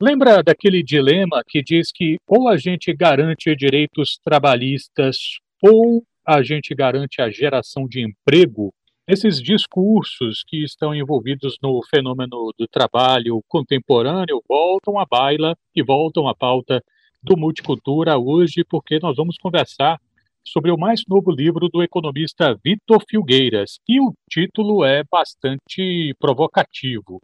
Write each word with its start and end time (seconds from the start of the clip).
Lembra 0.00 0.44
daquele 0.44 0.80
dilema 0.80 1.42
que 1.44 1.60
diz 1.60 1.90
que 1.90 2.18
ou 2.24 2.46
a 2.48 2.56
gente 2.56 2.94
garante 2.94 3.52
direitos 3.56 4.16
trabalhistas 4.22 5.16
ou 5.60 6.04
a 6.24 6.40
gente 6.40 6.72
garante 6.72 7.20
a 7.20 7.28
geração 7.28 7.88
de 7.88 8.06
emprego? 8.06 8.72
Esses 9.08 9.42
discursos 9.42 10.44
que 10.46 10.62
estão 10.62 10.94
envolvidos 10.94 11.58
no 11.60 11.80
fenômeno 11.90 12.54
do 12.56 12.68
trabalho 12.68 13.42
contemporâneo 13.48 14.40
voltam 14.48 15.00
à 15.00 15.04
baila 15.04 15.56
e 15.74 15.82
voltam 15.82 16.28
à 16.28 16.34
pauta 16.34 16.80
do 17.20 17.36
Multicultura 17.36 18.16
hoje, 18.16 18.62
porque 18.62 19.00
nós 19.02 19.16
vamos 19.16 19.36
conversar 19.36 20.00
sobre 20.44 20.70
o 20.70 20.78
mais 20.78 21.02
novo 21.08 21.32
livro 21.32 21.68
do 21.68 21.82
economista 21.82 22.56
Vitor 22.62 23.02
Filgueiras. 23.10 23.80
E 23.88 24.00
o 24.00 24.14
título 24.30 24.84
é 24.84 25.02
bastante 25.10 26.14
provocativo. 26.20 27.20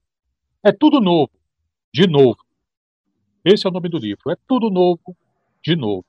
É 0.61 0.73
tudo 0.73 1.01
novo, 1.01 1.31
de 1.93 2.09
novo. 2.09 2.44
Esse 3.45 3.67
é 3.67 3.71
o 3.71 3.73
nome 3.73 3.89
do 3.89 3.99
livro. 3.99 4.31
É 4.31 4.37
tudo 4.49 4.71
novo, 4.71 5.17
de 5.63 5.77
novo. 5.77 6.07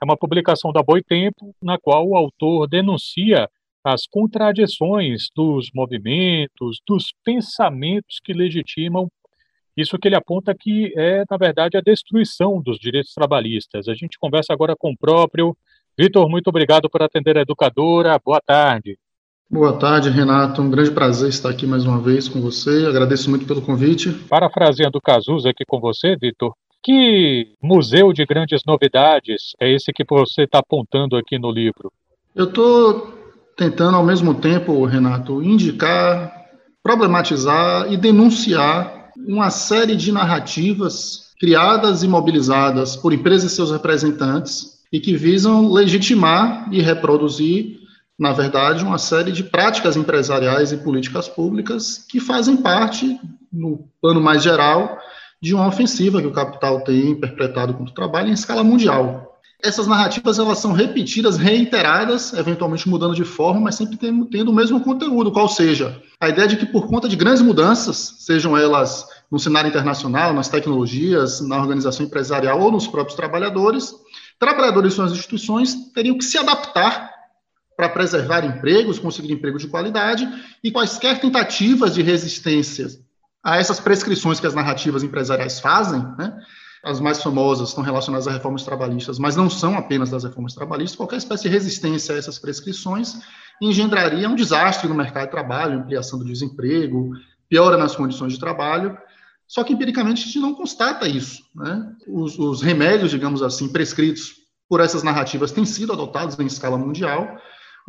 É 0.00 0.04
uma 0.04 0.16
publicação 0.16 0.72
da 0.72 0.82
Boitempo, 0.82 1.54
na 1.62 1.78
qual 1.78 2.06
o 2.06 2.16
autor 2.16 2.68
denuncia 2.68 3.48
as 3.82 4.06
contradições 4.06 5.28
dos 5.34 5.70
movimentos, 5.74 6.80
dos 6.86 7.12
pensamentos 7.24 8.20
que 8.22 8.32
legitimam 8.32 9.10
isso 9.76 9.98
que 9.98 10.08
ele 10.08 10.16
aponta 10.16 10.54
que 10.54 10.92
é, 10.96 11.24
na 11.30 11.36
verdade, 11.36 11.76
a 11.76 11.80
destruição 11.80 12.60
dos 12.60 12.78
direitos 12.78 13.14
trabalhistas. 13.14 13.88
A 13.88 13.94
gente 13.94 14.18
conversa 14.18 14.52
agora 14.52 14.74
com 14.76 14.92
o 14.92 14.96
próprio. 14.96 15.56
Vitor, 15.98 16.28
muito 16.28 16.48
obrigado 16.48 16.88
por 16.90 17.02
atender 17.02 17.38
a 17.38 17.42
educadora. 17.42 18.18
Boa 18.18 18.40
tarde. 18.40 18.98
Boa 19.52 19.72
tarde, 19.72 20.08
Renato. 20.10 20.62
Um 20.62 20.70
grande 20.70 20.92
prazer 20.92 21.28
estar 21.28 21.50
aqui 21.50 21.66
mais 21.66 21.84
uma 21.84 22.00
vez 22.00 22.28
com 22.28 22.40
você. 22.40 22.86
Agradeço 22.86 23.28
muito 23.28 23.44
pelo 23.46 23.60
convite. 23.60 24.12
Parafraseando 24.28 24.98
o 24.98 25.00
Cazuza 25.00 25.50
aqui 25.50 25.64
com 25.66 25.80
você, 25.80 26.14
Vitor, 26.14 26.54
que 26.80 27.48
museu 27.60 28.12
de 28.12 28.24
grandes 28.24 28.60
novidades 28.64 29.56
é 29.60 29.74
esse 29.74 29.92
que 29.92 30.04
você 30.08 30.42
está 30.42 30.60
apontando 30.60 31.16
aqui 31.16 31.36
no 31.36 31.50
livro? 31.50 31.92
Eu 32.32 32.44
estou 32.44 33.12
tentando, 33.56 33.96
ao 33.96 34.04
mesmo 34.04 34.34
tempo, 34.34 34.84
Renato, 34.84 35.42
indicar, 35.42 36.32
problematizar 36.80 37.92
e 37.92 37.96
denunciar 37.96 39.10
uma 39.26 39.50
série 39.50 39.96
de 39.96 40.12
narrativas 40.12 41.34
criadas 41.40 42.04
e 42.04 42.08
mobilizadas 42.08 42.94
por 42.94 43.12
empresas 43.12 43.50
e 43.50 43.56
seus 43.56 43.72
representantes 43.72 44.78
e 44.92 45.00
que 45.00 45.16
visam 45.16 45.72
legitimar 45.72 46.68
e 46.72 46.80
reproduzir, 46.80 47.79
na 48.20 48.34
verdade, 48.34 48.84
uma 48.84 48.98
série 48.98 49.32
de 49.32 49.42
práticas 49.42 49.96
empresariais 49.96 50.72
e 50.72 50.76
políticas 50.76 51.26
públicas 51.26 52.04
que 52.06 52.20
fazem 52.20 52.54
parte, 52.54 53.18
no 53.50 53.88
plano 53.98 54.20
mais 54.20 54.42
geral, 54.42 54.98
de 55.40 55.54
uma 55.54 55.66
ofensiva 55.66 56.20
que 56.20 56.26
o 56.26 56.32
capital 56.32 56.84
tem 56.84 57.18
perpetrado 57.18 57.72
contra 57.72 57.90
o 57.90 57.94
trabalho 57.94 58.28
em 58.28 58.34
escala 58.34 58.62
mundial. 58.62 59.40
Essas 59.62 59.86
narrativas 59.86 60.38
elas 60.38 60.58
são 60.58 60.72
repetidas, 60.72 61.38
reiteradas, 61.38 62.34
eventualmente 62.34 62.86
mudando 62.90 63.14
de 63.14 63.24
forma, 63.24 63.58
mas 63.58 63.76
sempre 63.76 63.96
tendo, 63.96 64.26
tendo 64.26 64.50
o 64.50 64.54
mesmo 64.54 64.82
conteúdo, 64.82 65.32
qual 65.32 65.48
seja 65.48 65.98
a 66.20 66.28
ideia 66.28 66.46
de 66.46 66.56
que 66.56 66.66
por 66.66 66.88
conta 66.88 67.08
de 67.08 67.16
grandes 67.16 67.40
mudanças, 67.40 68.16
sejam 68.18 68.54
elas 68.54 69.06
no 69.30 69.38
cenário 69.38 69.68
internacional, 69.68 70.34
nas 70.34 70.50
tecnologias, 70.50 71.40
na 71.40 71.58
organização 71.58 72.04
empresarial 72.04 72.60
ou 72.60 72.70
nos 72.70 72.86
próprios 72.86 73.16
trabalhadores, 73.16 73.94
trabalhadores 74.38 74.92
e 74.92 74.96
suas 74.96 75.12
instituições 75.12 75.74
teriam 75.94 76.18
que 76.18 76.24
se 76.24 76.36
adaptar 76.36 77.19
para 77.80 77.88
preservar 77.88 78.44
empregos, 78.44 78.98
conseguir 78.98 79.32
emprego 79.32 79.58
de 79.58 79.66
qualidade 79.66 80.28
e 80.62 80.70
quaisquer 80.70 81.18
tentativas 81.18 81.94
de 81.94 82.02
resistência 82.02 82.88
a 83.42 83.56
essas 83.56 83.80
prescrições 83.80 84.38
que 84.38 84.46
as 84.46 84.52
narrativas 84.52 85.02
empresariais 85.02 85.60
fazem, 85.60 86.02
né, 86.18 86.38
as 86.84 87.00
mais 87.00 87.22
famosas 87.22 87.70
estão 87.70 87.82
relacionadas 87.82 88.28
a 88.28 88.32
reformas 88.32 88.64
trabalhistas, 88.64 89.18
mas 89.18 89.34
não 89.34 89.48
são 89.48 89.78
apenas 89.78 90.10
das 90.10 90.24
reformas 90.24 90.52
trabalhistas, 90.52 90.94
qualquer 90.94 91.16
espécie 91.16 91.44
de 91.44 91.48
resistência 91.48 92.14
a 92.14 92.18
essas 92.18 92.38
prescrições 92.38 93.18
engendraria 93.62 94.28
um 94.28 94.34
desastre 94.34 94.86
no 94.86 94.94
mercado 94.94 95.24
de 95.24 95.30
trabalho, 95.30 95.78
ampliação 95.78 96.18
do 96.18 96.24
desemprego, 96.26 97.12
piora 97.48 97.78
nas 97.78 97.96
condições 97.96 98.34
de 98.34 98.38
trabalho, 98.38 98.94
só 99.48 99.64
que 99.64 99.72
empiricamente 99.72 100.22
a 100.22 100.26
gente 100.26 100.38
não 100.38 100.54
constata 100.54 101.08
isso. 101.08 101.42
Né? 101.54 101.94
Os, 102.06 102.38
os 102.38 102.60
remédios, 102.60 103.10
digamos 103.10 103.42
assim, 103.42 103.72
prescritos 103.72 104.34
por 104.68 104.80
essas 104.80 105.02
narrativas 105.02 105.50
têm 105.50 105.64
sido 105.64 105.92
adotados 105.92 106.38
em 106.38 106.46
escala 106.46 106.78
mundial, 106.78 107.36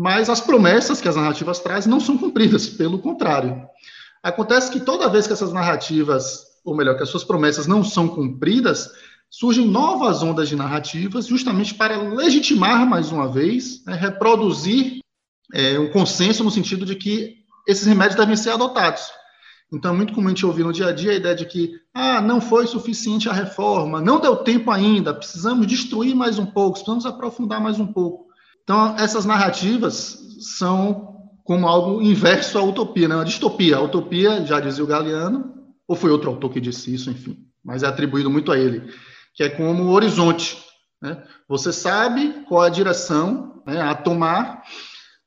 mas 0.01 0.29
as 0.31 0.41
promessas 0.41 1.00
que 1.00 1.07
as 1.07 1.16
narrativas 1.16 1.59
trazem 1.59 1.91
não 1.91 2.00
são 2.00 2.17
cumpridas, 2.17 2.67
pelo 2.67 2.97
contrário. 2.97 3.67
Acontece 4.23 4.72
que 4.72 4.79
toda 4.79 5.07
vez 5.07 5.28
que 5.28 5.34
essas 5.34 5.53
narrativas 5.53 6.51
ou 6.63 6.75
melhor, 6.75 6.95
que 6.95 7.03
as 7.03 7.09
suas 7.09 7.23
promessas 7.23 7.67
não 7.67 7.84
são 7.84 8.07
cumpridas, 8.07 8.90
surgem 9.29 9.67
novas 9.67 10.22
ondas 10.22 10.50
de 10.50 10.56
narrativas, 10.56 11.28
justamente 11.28 11.73
para 11.73 11.97
legitimar 11.97 12.88
mais 12.88 13.11
uma 13.11 13.28
vez, 13.28 13.84
né, 13.85 13.95
reproduzir 13.95 15.00
é, 15.53 15.79
um 15.79 15.91
consenso 15.91 16.44
no 16.44 16.51
sentido 16.51 16.85
de 16.85 16.95
que 16.95 17.38
esses 17.67 17.85
remédios 17.85 18.16
devem 18.16 18.35
ser 18.35 18.51
adotados. 18.51 19.03
Então, 19.72 19.94
é 19.94 19.97
muito 19.97 20.13
comum 20.13 20.28
a 20.28 20.29
gente 20.31 20.45
ouvir 20.45 20.63
no 20.63 20.73
dia 20.73 20.88
a 20.88 20.91
dia 20.91 21.11
a 21.11 21.16
ideia 21.16 21.35
de 21.35 21.45
que 21.45 21.75
ah, 21.94 22.19
não 22.19 22.41
foi 22.41 22.67
suficiente 22.67 23.29
a 23.29 23.34
reforma, 23.34 24.01
não 24.01 24.19
deu 24.19 24.35
tempo 24.38 24.69
ainda, 24.69 25.13
precisamos 25.13 25.66
destruir 25.66 26.13
mais 26.13 26.38
um 26.38 26.45
pouco, 26.45 26.73
precisamos 26.73 27.06
aprofundar 27.06 27.61
mais 27.61 27.79
um 27.79 27.88
pouco. 27.88 28.31
Então, 28.72 28.96
essas 28.98 29.26
narrativas 29.26 30.18
são 30.40 31.28
como 31.44 31.68
algo 31.68 32.02
inverso 32.02 32.58
à 32.58 32.64
utopia, 32.64 33.06
né? 33.06 33.22
distopia. 33.26 33.76
A 33.76 33.82
utopia, 33.82 34.46
já 34.46 34.62
dizia 34.62 34.82
o 34.82 34.88
Galeano, 34.88 35.54
ou 35.86 35.94
foi 35.94 36.09
outro 36.09 36.30
autor 36.30 36.54
que 36.54 36.62
disse 36.62 36.94
isso, 36.94 37.12
enfim, 37.12 37.38
mas 37.62 37.84
é 37.84 37.88
atribuído 37.88 38.30
muito 38.30 38.50
a 38.50 38.58
ele, 38.58 38.90
que 39.36 39.44
é 39.44 39.50
como 39.50 39.84
o 39.84 39.90
horizonte. 39.92 40.58
Né? 41.02 41.22
Você 41.50 41.74
sabe 41.74 42.46
qual 42.48 42.64
é 42.64 42.68
a 42.68 42.72
direção 42.72 43.62
né, 43.68 43.82
a 43.82 43.94
tomar, 43.94 44.64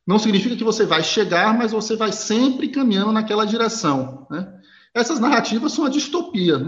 não 0.06 0.18
significa 0.18 0.56
que 0.56 0.64
você 0.64 0.86
vai 0.86 1.04
chegar, 1.04 1.52
mas 1.52 1.70
você 1.70 1.96
vai 1.96 2.12
sempre 2.12 2.68
caminhando 2.68 3.12
naquela 3.12 3.44
direção. 3.44 4.26
Né? 4.30 4.50
Essas 4.94 5.20
narrativas 5.20 5.70
são 5.72 5.84
a 5.84 5.90
distopia. 5.90 6.58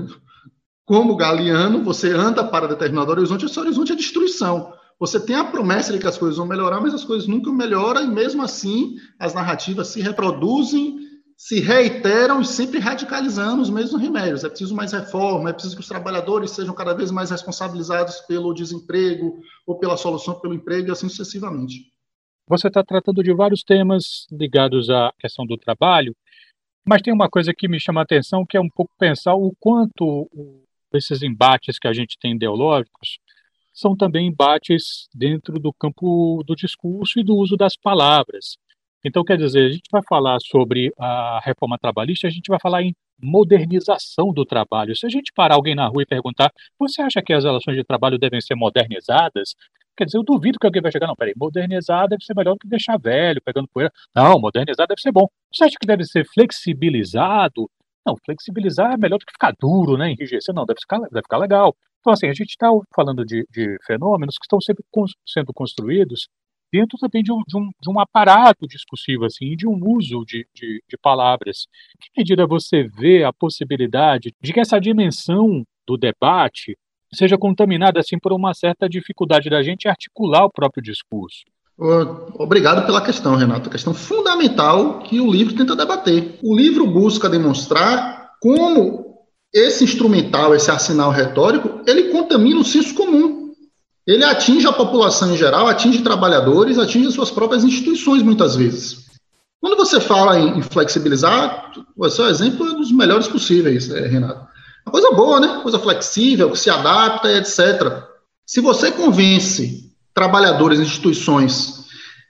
Como 0.85 1.17
Galeano, 1.17 1.83
você 1.83 2.13
anda 2.13 2.45
para 2.45 2.69
determinado 2.69 3.11
horizonte, 3.13 3.47
esse 3.47 3.59
horizonte 3.59 3.93
é 3.93 3.97
destruição. 3.97 4.75
Você 4.99 5.21
tem 5.21 5.37
a 5.37 5.45
promessa 5.45 5.93
de 5.93 5.99
que 5.99 6.07
as 6.07 6.17
coisas 6.17 6.39
vão 6.39 6.47
melhorar, 6.47 6.81
mas 6.81 6.95
as 6.95 7.05
coisas 7.05 7.29
nunca 7.29 7.53
melhoram, 7.53 8.05
e 8.05 8.09
mesmo 8.09 8.43
assim 8.43 8.97
as 9.19 9.35
narrativas 9.35 9.89
se 9.89 10.01
reproduzem 10.01 11.07
se 11.37 11.61
reiteram 11.61 12.41
e 12.41 12.47
sempre 12.47 12.79
radicalizando 12.79 13.61
os 13.61 13.69
mesmos 13.69 14.01
remédios. 14.01 14.43
É 14.43 14.49
preciso 14.49 14.75
mais 14.75 14.93
reforma, 14.93 15.51
é 15.51 15.53
preciso 15.53 15.77
que 15.77 15.83
os 15.83 15.89
trabalhadores 15.89 16.53
sejam 16.53 16.75
cada 16.75 16.95
vez 16.95 17.11
mais 17.11 17.31
responsabilizados 17.31 18.21
pelo 18.23 18.55
desemprego 18.55 19.39
ou 19.67 19.79
pela 19.79 19.99
solução 19.99 20.41
pelo 20.41 20.55
emprego 20.55 20.89
e 20.89 20.91
assim 20.91 21.09
sucessivamente. 21.09 21.93
Você 22.49 22.69
está 22.69 22.83
tratando 22.83 23.23
de 23.23 23.35
vários 23.35 23.63
temas 23.63 24.27
ligados 24.33 24.89
à 24.89 25.13
questão 25.19 25.45
do 25.45 25.59
trabalho, 25.59 26.17
mas 26.89 27.03
tem 27.03 27.13
uma 27.13 27.29
coisa 27.29 27.53
que 27.53 27.69
me 27.69 27.79
chama 27.79 28.01
a 28.01 28.05
atenção, 28.05 28.47
que 28.47 28.57
é 28.57 28.61
um 28.61 28.71
pouco 28.71 28.93
pensar 28.99 29.35
o 29.35 29.53
quanto 29.61 30.31
esses 30.95 31.23
embates 31.23 31.79
que 31.79 31.89
a 31.89 31.93
gente 31.93 32.17
tem 32.19 32.35
ideológicos 32.35 33.19
são 33.77 33.95
também 33.95 34.27
embates 34.29 35.07
dentro 35.15 35.61
do 35.61 35.71
campo 35.71 36.43
do 36.47 36.57
discurso 36.57 37.21
e 37.21 37.23
do 37.23 37.37
uso 37.37 37.57
das 37.57 37.77
palavras. 37.77 38.57
Então, 39.05 39.23
quer 39.23 39.37
dizer, 39.37 39.67
a 39.67 39.71
gente 39.71 39.89
vai 39.93 40.03
falar 40.09 40.39
sobre 40.41 40.93
a 40.99 41.41
reforma 41.45 41.79
trabalhista, 41.79 42.27
a 42.27 42.31
gente 42.31 42.49
vai 42.49 42.59
falar 42.59 42.83
em 42.83 42.95
modernização 43.23 44.33
do 44.33 44.45
trabalho. 44.45 44.97
Se 44.97 45.07
a 45.07 45.09
gente 45.11 45.33
parar 45.35 45.55
alguém 45.57 45.75
na 45.75 45.87
rua 45.87 46.03
e 46.03 46.07
perguntar, 46.07 46.51
você 46.79 47.03
acha 47.03 47.23
que 47.23 47.33
as 47.33 47.45
relações 47.45 47.77
de 47.77 47.85
trabalho 47.85 48.19
devem 48.19 48.41
ser 48.41 48.55
modernizadas? 48.55 49.55
Quer 49.97 50.07
dizer, 50.07 50.19
eu 50.19 50.25
duvido 50.25 50.59
que 50.59 50.67
alguém 50.67 50.83
vai 50.83 50.91
chegar, 50.93 51.07
não, 51.07 51.15
peraí, 51.15 51.35
modernizar 51.37 52.09
deve 52.09 52.25
ser 52.25 52.35
melhor 52.35 52.55
do 52.55 52.59
que 52.59 52.69
deixar 52.69 52.99
velho, 52.99 53.41
pegando 53.43 53.69
poeira. 53.69 53.93
Não, 54.15 54.41
modernizar 54.41 54.87
deve 54.87 55.01
ser 55.01 55.13
bom. 55.13 55.27
Você 55.53 55.65
acha 55.65 55.77
que 55.81 55.87
deve 55.87 56.05
ser 56.05 56.27
flexibilizado? 56.27 57.71
Não, 58.07 58.17
flexibilizar 58.25 58.93
é 58.93 58.97
melhor 58.97 59.19
do 59.19 59.27
que 59.27 59.33
ficar 59.33 59.53
duro, 59.59 59.97
né, 59.97 60.13
enrijecer. 60.13 60.55
Não, 60.55 60.65
deve 60.65 60.81
ficar, 60.81 61.01
deve 61.01 61.23
ficar 61.23 61.39
legal. 61.39 61.77
Então, 62.01 62.13
assim, 62.13 62.29
a 62.29 62.33
gente 62.33 62.51
está 62.51 62.71
falando 62.95 63.25
de, 63.25 63.45
de, 63.51 63.77
fenômenos 63.85 64.39
que 64.39 64.45
estão 64.45 64.61
sempre 64.61 64.85
sendo 65.27 65.53
construídos 65.53 66.29
dentro 66.73 66.97
também 66.99 67.23
de 67.23 67.33
um, 67.33 67.43
de 67.47 67.57
um, 67.57 67.69
de 67.81 67.91
um 67.91 67.99
aparato 67.99 68.67
discursivo, 68.67 69.25
assim, 69.25 69.57
de 69.57 69.67
um 69.67 69.77
uso 69.85 70.25
de, 70.25 70.47
de, 70.55 70.83
de 70.89 70.97
palavras. 70.99 71.67
Em 71.97 71.99
que 71.99 72.11
medida 72.17 72.47
você 72.47 72.85
vê 72.85 73.25
a 73.25 73.33
possibilidade 73.33 74.33
de 74.41 74.53
que 74.53 74.61
essa 74.61 74.81
dimensão 74.81 75.65
do 75.87 75.97
debate 75.97 76.79
seja 77.13 77.37
contaminada 77.37 78.01
assim 78.01 78.19
por 78.19 78.33
uma 78.33 78.55
certa 78.55 78.89
dificuldade 78.89 79.49
da 79.51 79.63
gente 79.63 79.89
articular 79.89 80.45
o 80.45 80.51
próprio 80.51 80.83
discurso? 80.83 81.45
Obrigado 81.79 82.87
pela 82.87 83.01
questão, 83.01 83.37
Renato. 83.37 83.69
Questão 83.71 83.93
fundamental 83.93 85.01
que 85.01 85.21
o 85.21 85.31
livro 85.31 85.55
tenta 85.55 85.77
debater. 85.77 86.39
O 86.43 86.57
livro 86.57 86.87
busca 86.87 87.29
demonstrar 87.29 88.31
como 88.41 89.17
esse 89.53 89.85
instrumental, 89.85 90.55
esse 90.55 90.71
arsenal 90.71 91.11
retórico, 91.11 91.83
ele 91.87 92.11
contamina 92.11 92.61
o 92.61 92.65
senso 92.65 92.95
comum 92.95 93.47
ele 94.07 94.23
atinge 94.23 94.67
a 94.67 94.73
população 94.73 95.35
em 95.35 95.37
geral, 95.37 95.67
atinge 95.67 96.01
trabalhadores, 96.01 96.79
atinge 96.79 97.11
suas 97.11 97.31
próprias 97.31 97.65
instituições 97.65 98.23
muitas 98.23 98.55
vezes. 98.55 99.05
Quando 99.61 99.77
você 99.77 100.01
fala 100.01 100.39
em 100.39 100.63
flexibilizar, 100.63 101.73
o 101.97 102.09
seu 102.09 102.27
exemplo 102.27 102.69
é 102.69 102.75
dos 102.75 102.93
melhores 102.93 103.27
possíveis, 103.27 103.91
é, 103.91 104.07
Renato. 104.07 104.47
Coisa 104.85 105.11
boa, 105.11 105.41
né? 105.41 105.61
Coisa 105.61 105.81
flexível, 105.81 106.53
que 106.53 106.59
se 106.59 106.71
adapta, 106.71 107.33
etc. 107.33 108.05
Se 108.47 108.61
você 108.61 108.93
convence 108.93 109.86
trabalhadores, 110.17 110.81
instituições, 110.81 111.85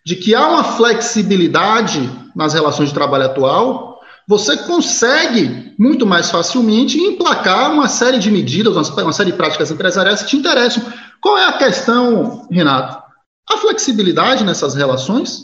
de 0.05 0.17
que 0.17 0.35
há 0.35 0.49
uma 0.49 0.65
flexibilidade 0.65 2.11
nas 2.35 2.53
relações 2.53 2.89
de 2.89 2.95
trabalho 2.95 3.27
atual, 3.27 4.01
você 4.29 4.57
consegue 4.57 5.73
muito 5.79 6.05
mais 6.05 6.29
facilmente 6.29 6.99
emplacar 6.99 7.73
uma 7.73 7.87
série 7.87 8.19
de 8.19 8.29
medidas, 8.29 8.91
uma 8.91 9.13
série 9.13 9.31
de 9.31 9.37
práticas 9.37 9.71
empresariais 9.71 10.23
que 10.23 10.31
te 10.31 10.37
interessam. 10.37 10.83
Qual 11.21 11.39
é 11.39 11.47
a 11.47 11.53
questão, 11.53 12.49
Renato? 12.51 13.01
A 13.49 13.57
flexibilidade 13.59 14.43
nessas 14.43 14.75
relações 14.75 15.43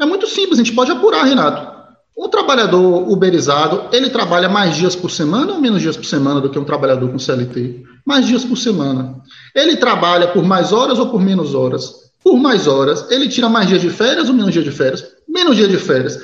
é 0.00 0.04
muito 0.04 0.26
simples, 0.26 0.58
a 0.58 0.64
gente 0.64 0.74
pode 0.74 0.90
apurar, 0.90 1.22
Renato. 1.22 1.70
O 2.16 2.28
trabalhador 2.28 3.08
uberizado, 3.08 3.84
ele 3.92 4.10
trabalha 4.10 4.48
mais 4.48 4.74
dias 4.74 4.96
por 4.96 5.10
semana 5.10 5.52
ou 5.52 5.60
menos 5.60 5.80
dias 5.80 5.96
por 5.96 6.04
semana 6.04 6.40
do 6.40 6.50
que 6.50 6.58
um 6.58 6.64
trabalhador 6.64 7.08
com 7.10 7.18
CLT? 7.18 7.84
Mais 8.04 8.26
dias 8.26 8.44
por 8.44 8.56
semana. 8.56 9.20
Ele 9.54 9.76
trabalha 9.76 10.28
por 10.28 10.44
mais 10.44 10.72
horas 10.72 10.98
ou 10.98 11.08
por 11.10 11.20
menos 11.20 11.54
horas? 11.54 12.12
Por 12.22 12.36
mais 12.36 12.66
horas. 12.66 13.10
Ele 13.10 13.28
tira 13.28 13.48
mais 13.48 13.68
dias 13.68 13.80
de 13.80 13.90
férias 13.90 14.28
ou 14.28 14.34
menos 14.34 14.52
dias 14.52 14.64
de 14.64 14.70
férias? 14.70 15.04
Menos 15.28 15.56
dias 15.56 15.68
de 15.68 15.78
férias. 15.78 16.20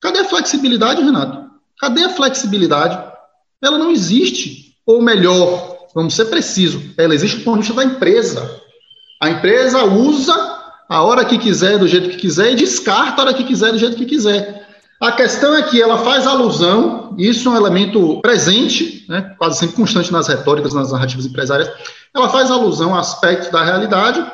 Cadê 0.00 0.20
a 0.20 0.24
flexibilidade, 0.24 1.02
Renato? 1.02 1.50
Cadê 1.78 2.04
a 2.04 2.10
flexibilidade? 2.10 2.98
Ela 3.62 3.78
não 3.78 3.90
existe. 3.90 4.76
Ou 4.86 5.02
melhor, 5.02 5.88
vamos 5.94 6.14
ser 6.14 6.26
precisos, 6.26 6.82
ela 6.96 7.14
existe 7.14 7.38
do 7.38 7.44
ponto 7.44 7.60
de 7.60 7.66
vista 7.66 7.74
da 7.74 7.84
empresa. 7.84 8.60
A 9.20 9.30
empresa 9.30 9.84
usa 9.84 10.34
a 10.88 11.02
hora 11.02 11.24
que 11.24 11.38
quiser, 11.38 11.78
do 11.78 11.86
jeito 11.86 12.08
que 12.08 12.16
quiser, 12.16 12.52
e 12.52 12.56
descarta 12.56 13.20
a 13.20 13.24
hora 13.24 13.34
que 13.34 13.44
quiser, 13.44 13.72
do 13.72 13.78
jeito 13.78 13.96
que 13.96 14.06
quiser. 14.06 14.67
A 15.00 15.12
questão 15.12 15.56
é 15.56 15.62
que 15.62 15.80
ela 15.80 15.98
faz 15.98 16.26
alusão, 16.26 17.14
isso 17.16 17.48
é 17.48 17.52
um 17.52 17.56
elemento 17.56 18.20
presente, 18.20 19.06
né, 19.08 19.34
quase 19.38 19.58
sempre 19.58 19.76
constante 19.76 20.12
nas 20.12 20.26
retóricas, 20.26 20.74
nas 20.74 20.90
narrativas 20.90 21.24
empresárias, 21.24 21.70
ela 22.12 22.28
faz 22.28 22.50
alusão 22.50 22.94
a 22.94 23.00
aspectos 23.00 23.48
da 23.48 23.62
realidade, 23.62 24.24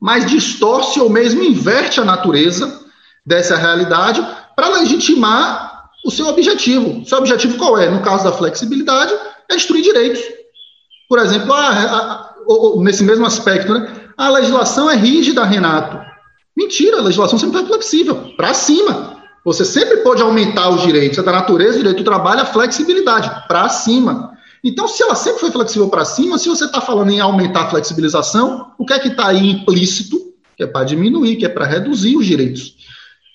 mas 0.00 0.24
distorce 0.24 0.98
ou 1.00 1.10
mesmo 1.10 1.42
inverte 1.42 2.00
a 2.00 2.04
natureza 2.04 2.80
dessa 3.26 3.56
realidade 3.56 4.26
para 4.56 4.68
legitimar 4.68 5.90
o 6.04 6.10
seu 6.10 6.28
objetivo. 6.28 7.00
O 7.00 7.04
seu 7.04 7.18
objetivo 7.18 7.58
qual 7.58 7.78
é? 7.78 7.90
No 7.90 8.02
caso 8.02 8.24
da 8.24 8.32
flexibilidade, 8.32 9.12
é 9.50 9.54
destruir 9.54 9.82
direitos. 9.82 10.22
Por 11.08 11.18
exemplo, 11.18 11.52
a, 11.52 11.68
a, 11.68 12.34
nesse 12.78 13.04
mesmo 13.04 13.26
aspecto, 13.26 13.72
né, 13.74 13.94
a 14.16 14.30
legislação 14.30 14.90
é 14.90 14.96
rígida, 14.96 15.44
Renato. 15.44 15.98
Mentira, 16.56 16.98
a 16.98 17.02
legislação 17.02 17.38
sempre 17.38 17.60
é 17.60 17.66
flexível, 17.66 18.32
para 18.36 18.54
cima. 18.54 19.22
Você 19.44 19.64
sempre 19.64 19.98
pode 19.98 20.22
aumentar 20.22 20.70
os 20.70 20.82
direitos. 20.82 21.18
É 21.18 21.22
da 21.22 21.32
natureza, 21.32 21.74
o 21.74 21.78
direito 21.78 21.98
do 21.98 22.04
trabalho, 22.04 22.40
a 22.40 22.46
flexibilidade, 22.46 23.30
para 23.46 23.68
cima. 23.68 24.32
Então, 24.64 24.88
se 24.88 25.02
ela 25.02 25.14
sempre 25.14 25.40
foi 25.40 25.50
flexível 25.50 25.90
para 25.90 26.04
cima, 26.06 26.38
se 26.38 26.48
você 26.48 26.64
está 26.64 26.80
falando 26.80 27.10
em 27.10 27.20
aumentar 27.20 27.64
a 27.64 27.70
flexibilização, 27.70 28.72
o 28.78 28.86
que 28.86 28.94
é 28.94 28.98
que 28.98 29.08
está 29.08 29.26
aí 29.26 29.50
implícito? 29.50 30.18
Que 30.56 30.64
é 30.64 30.66
para 30.66 30.84
diminuir, 30.84 31.36
que 31.36 31.44
é 31.44 31.50
para 31.50 31.66
reduzir 31.66 32.16
os 32.16 32.24
direitos. 32.24 32.74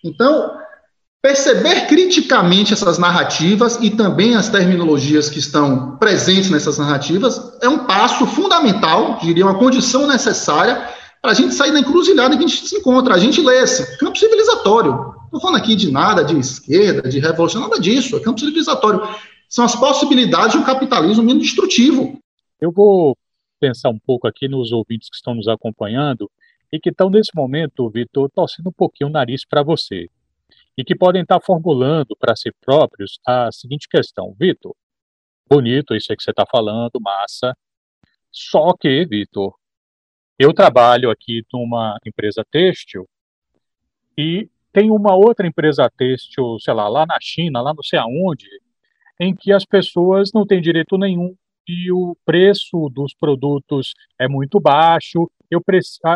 Então, 0.03 0.57
perceber 1.21 1.85
criticamente 1.85 2.73
essas 2.73 2.97
narrativas 2.97 3.77
e 3.79 3.91
também 3.91 4.35
as 4.35 4.49
terminologias 4.49 5.29
que 5.29 5.37
estão 5.37 5.97
presentes 5.97 6.49
nessas 6.49 6.79
narrativas 6.79 7.57
é 7.61 7.69
um 7.69 7.79
passo 7.79 8.25
fundamental, 8.25 9.19
diria 9.21 9.45
uma 9.45 9.59
condição 9.59 10.07
necessária 10.07 10.81
para 11.21 11.31
a 11.31 11.35
gente 11.35 11.53
sair 11.53 11.71
da 11.71 11.79
encruzilhada 11.79 12.35
que 12.35 12.43
a 12.43 12.47
gente 12.47 12.65
se 12.67 12.77
encontra. 12.77 13.13
A 13.13 13.19
gente 13.19 13.41
lê 13.41 13.61
esse 13.61 13.97
campo 13.97 14.17
civilizatório. 14.17 15.18
Estou 15.29 15.39
falando 15.39 15.61
aqui 15.61 15.75
de 15.75 15.91
nada 15.91 16.23
de 16.23 16.35
esquerda, 16.39 17.07
de 17.07 17.19
revolução, 17.19 17.61
nada 17.61 17.79
disso. 17.79 18.17
É 18.17 18.19
campo 18.19 18.39
civilizatório. 18.39 18.99
São 19.47 19.63
as 19.63 19.75
possibilidades 19.75 20.53
de 20.53 20.57
um 20.57 20.63
capitalismo 20.63 21.23
menos 21.23 21.43
destrutivo. 21.43 22.19
Eu 22.59 22.71
vou 22.71 23.15
pensar 23.59 23.89
um 23.89 23.99
pouco 23.99 24.27
aqui 24.27 24.47
nos 24.47 24.71
ouvintes 24.71 25.07
que 25.07 25.15
estão 25.15 25.35
nos 25.35 25.47
acompanhando 25.47 26.31
e 26.73 26.79
que 26.79 26.89
estão, 26.89 27.11
nesse 27.11 27.29
momento, 27.35 27.87
Vitor, 27.91 28.27
torcendo 28.31 28.69
um 28.69 28.73
pouquinho 28.73 29.07
o 29.07 29.13
nariz 29.13 29.45
para 29.45 29.61
você. 29.61 30.09
E 30.75 30.83
que 30.83 30.95
podem 30.95 31.21
estar 31.21 31.39
formulando 31.39 32.15
para 32.19 32.35
si 32.35 32.51
próprios 32.59 33.19
a 33.23 33.51
seguinte 33.51 33.87
questão: 33.87 34.35
Vitor, 34.39 34.75
bonito 35.47 35.93
isso 35.93 36.11
aí 36.11 36.17
que 36.17 36.23
você 36.23 36.31
está 36.31 36.45
falando, 36.49 36.99
massa. 36.99 37.55
Só 38.31 38.73
que, 38.73 39.05
Vitor, 39.05 39.53
eu 40.39 40.51
trabalho 40.53 41.11
aqui 41.11 41.43
numa 41.53 41.99
empresa 42.03 42.43
têxtil 42.49 43.07
e 44.17 44.49
tem 44.79 44.89
uma 44.89 45.13
outra 45.13 45.45
empresa 45.45 45.91
têxtil, 45.97 46.57
sei 46.59 46.73
lá, 46.73 46.87
lá 46.87 47.05
na 47.05 47.17
China, 47.21 47.61
lá 47.61 47.73
não 47.73 47.83
sei 47.83 47.99
aonde, 47.99 48.47
em 49.19 49.35
que 49.35 49.51
as 49.51 49.65
pessoas 49.65 50.31
não 50.33 50.45
têm 50.45 50.61
direito 50.61 50.97
nenhum 50.97 51.35
e 51.67 51.91
o 51.91 52.15
preço 52.25 52.89
dos 52.89 53.13
produtos 53.13 53.93
é 54.17 54.27
muito 54.27 54.57
baixo. 54.57 55.29
Eu 55.51 55.61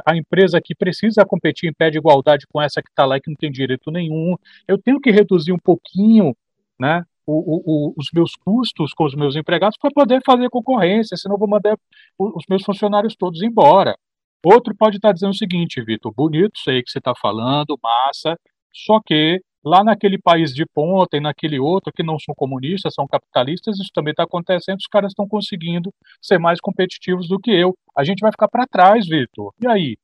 a, 0.06 0.16
empresa 0.16 0.62
que 0.64 0.74
precisa 0.74 1.26
competir 1.26 1.70
em 1.70 1.74
pé 1.74 1.90
de 1.90 1.98
igualdade 1.98 2.48
com 2.48 2.62
essa 2.62 2.82
que 2.82 2.90
está 2.90 3.06
lá 3.06 3.18
e 3.18 3.22
que 3.22 3.30
não 3.30 3.36
tem 3.36 3.52
direito 3.52 3.92
nenhum. 3.92 4.36
Eu 4.66 4.78
tenho 4.78 5.02
que 5.02 5.12
reduzir 5.12 5.52
um 5.52 5.60
pouquinho, 5.60 6.34
né? 6.80 7.04
O, 7.26 7.90
o, 7.90 7.94
os 7.98 8.08
meus 8.14 8.36
custos 8.36 8.94
com 8.94 9.06
os 9.06 9.16
meus 9.16 9.36
empregados 9.36 9.78
para 9.78 9.92
poder 9.92 10.22
fazer 10.26 10.50
concorrência, 10.50 11.18
senão 11.18 11.38
vou 11.38 11.48
mandar 11.48 11.78
os 12.18 12.44
meus 12.50 12.64
funcionários 12.64 13.16
todos 13.16 13.42
embora. 13.42 13.96
Outro 14.44 14.76
pode 14.76 14.98
estar 14.98 15.14
dizendo 15.14 15.32
o 15.32 15.38
seguinte, 15.38 15.82
Vitor, 15.82 16.14
bonito 16.14 16.60
sei 16.60 16.84
que 16.84 16.92
você 16.92 16.98
está 16.98 17.14
falando, 17.16 17.80
massa, 17.82 18.38
só 18.74 19.00
que 19.06 19.42
lá 19.64 19.84
naquele 19.84 20.18
país 20.18 20.54
de 20.54 20.66
ponta 20.66 21.16
e 21.16 21.22
naquele 21.22 21.60
outro 21.60 21.94
que 21.94 22.04
não 22.04 22.20
são 22.20 22.36
comunistas, 22.36 22.94
são 22.94 23.08
capitalistas, 23.08 23.80
isso 23.80 23.92
também 23.94 24.12
está 24.12 24.24
acontecendo, 24.24 24.80
os 24.80 24.88
caras 24.88 25.12
estão 25.12 25.28
conseguindo 25.28 25.94
ser 26.22 26.38
mais 26.38 26.60
competitivos 26.60 27.28
do 27.28 27.40
que 27.40 27.52
eu. 27.52 27.74
A 27.96 28.04
gente 28.04 28.20
vai 28.20 28.32
ficar 28.32 28.48
para 28.50 28.68
trás, 28.68 29.08
Vitor. 29.08 29.54
E 29.62 29.68
aí? 29.68 29.98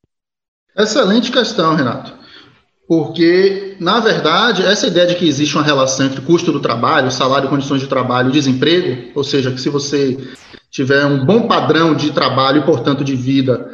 Excelente 0.77 1.31
questão, 1.31 1.75
Renato. 1.75 2.17
Porque, 2.87 3.75
na 3.79 3.99
verdade, 3.99 4.65
essa 4.65 4.87
ideia 4.87 5.05
de 5.05 5.15
que 5.15 5.27
existe 5.27 5.55
uma 5.55 5.63
relação 5.63 6.07
entre 6.07 6.21
custo 6.21 6.51
do 6.51 6.59
trabalho, 6.59 7.11
salário, 7.11 7.49
condições 7.49 7.81
de 7.81 7.87
trabalho 7.87 8.29
e 8.29 8.33
desemprego, 8.33 9.11
ou 9.13 9.23
seja, 9.23 9.51
que 9.51 9.61
se 9.61 9.69
você 9.69 10.17
tiver 10.71 11.05
um 11.05 11.23
bom 11.23 11.47
padrão 11.47 11.93
de 11.93 12.11
trabalho 12.11 12.61
e, 12.61 12.65
portanto, 12.65 13.03
de 13.03 13.15
vida, 13.15 13.69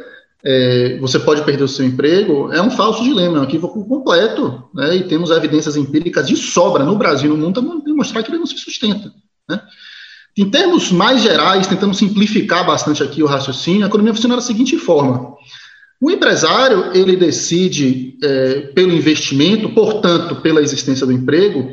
é, 0.48 0.96
você 1.00 1.18
pode 1.18 1.42
perder 1.42 1.64
o 1.64 1.68
seu 1.68 1.84
emprego, 1.84 2.52
é 2.52 2.62
um 2.62 2.70
falso 2.70 3.02
dilema, 3.02 3.38
é 3.38 3.40
um 3.40 3.44
equívoco 3.44 3.84
completo, 3.84 4.62
né, 4.72 4.94
e 4.94 5.02
temos 5.02 5.30
evidências 5.30 5.76
empíricas 5.76 6.28
de 6.28 6.36
sobra 6.36 6.84
no 6.84 6.94
Brasil 6.94 7.34
e 7.34 7.36
no 7.36 7.44
mundo 7.44 7.60
para 7.60 7.80
demonstrar 7.80 8.22
que 8.22 8.30
ele 8.30 8.38
não 8.38 8.46
se 8.46 8.56
sustenta. 8.56 9.12
Né. 9.50 9.60
Em 10.38 10.48
termos 10.48 10.92
mais 10.92 11.20
gerais, 11.20 11.66
tentando 11.66 11.94
simplificar 11.94 12.64
bastante 12.64 13.02
aqui 13.02 13.24
o 13.24 13.26
raciocínio, 13.26 13.82
a 13.82 13.88
economia 13.88 14.14
funciona 14.14 14.36
da 14.36 14.42
seguinte 14.42 14.78
forma. 14.78 15.34
O 16.00 16.10
empresário, 16.12 16.92
ele 16.94 17.16
decide 17.16 18.16
é, 18.22 18.60
pelo 18.72 18.92
investimento, 18.92 19.70
portanto, 19.70 20.36
pela 20.36 20.62
existência 20.62 21.06
do 21.06 21.12
emprego, 21.12 21.72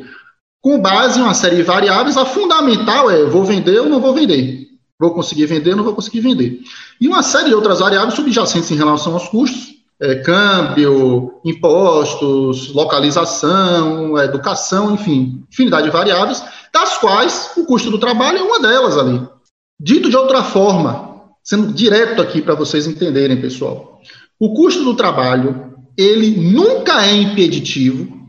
com 0.60 0.80
base 0.80 1.20
em 1.20 1.22
uma 1.22 1.34
série 1.34 1.56
de 1.56 1.62
variáveis, 1.62 2.16
a 2.16 2.24
fundamental 2.24 3.08
é, 3.08 3.22
vou 3.24 3.44
vender 3.44 3.78
ou 3.78 3.88
não 3.88 4.00
vou 4.00 4.14
vender. 4.14 4.66
Vou 5.00 5.12
conseguir 5.12 5.46
vender 5.46 5.74
não 5.74 5.84
vou 5.84 5.94
conseguir 5.94 6.20
vender. 6.20 6.60
E 7.00 7.08
uma 7.08 7.22
série 7.22 7.48
de 7.48 7.54
outras 7.54 7.80
variáveis 7.80 8.14
subjacentes 8.14 8.70
em 8.70 8.76
relação 8.76 9.14
aos 9.14 9.28
custos, 9.28 9.74
é, 10.00 10.16
câmbio, 10.16 11.40
impostos, 11.44 12.72
localização, 12.72 14.18
educação, 14.18 14.94
enfim, 14.94 15.44
infinidade 15.50 15.86
de 15.86 15.92
variáveis, 15.92 16.42
das 16.72 16.98
quais 16.98 17.52
o 17.56 17.64
custo 17.64 17.90
do 17.90 17.98
trabalho 17.98 18.38
é 18.38 18.42
uma 18.42 18.60
delas 18.60 18.96
ali. 18.98 19.20
Dito 19.80 20.08
de 20.10 20.16
outra 20.16 20.42
forma, 20.42 21.22
sendo 21.42 21.72
direto 21.72 22.20
aqui 22.22 22.40
para 22.42 22.54
vocês 22.54 22.86
entenderem, 22.86 23.40
pessoal, 23.40 24.00
o 24.38 24.54
custo 24.54 24.82
do 24.84 24.94
trabalho, 24.94 25.74
ele 25.96 26.30
nunca 26.52 27.04
é 27.04 27.14
impeditivo 27.14 28.24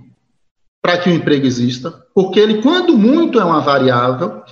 para 0.82 1.00
que 1.00 1.10
o 1.10 1.14
emprego 1.14 1.48
exista, 1.48 1.92
porque 2.14 2.40
ele, 2.40 2.62
quando 2.62 2.96
muito, 2.96 3.40
é 3.40 3.44
uma 3.44 3.60
variável, 3.60 4.44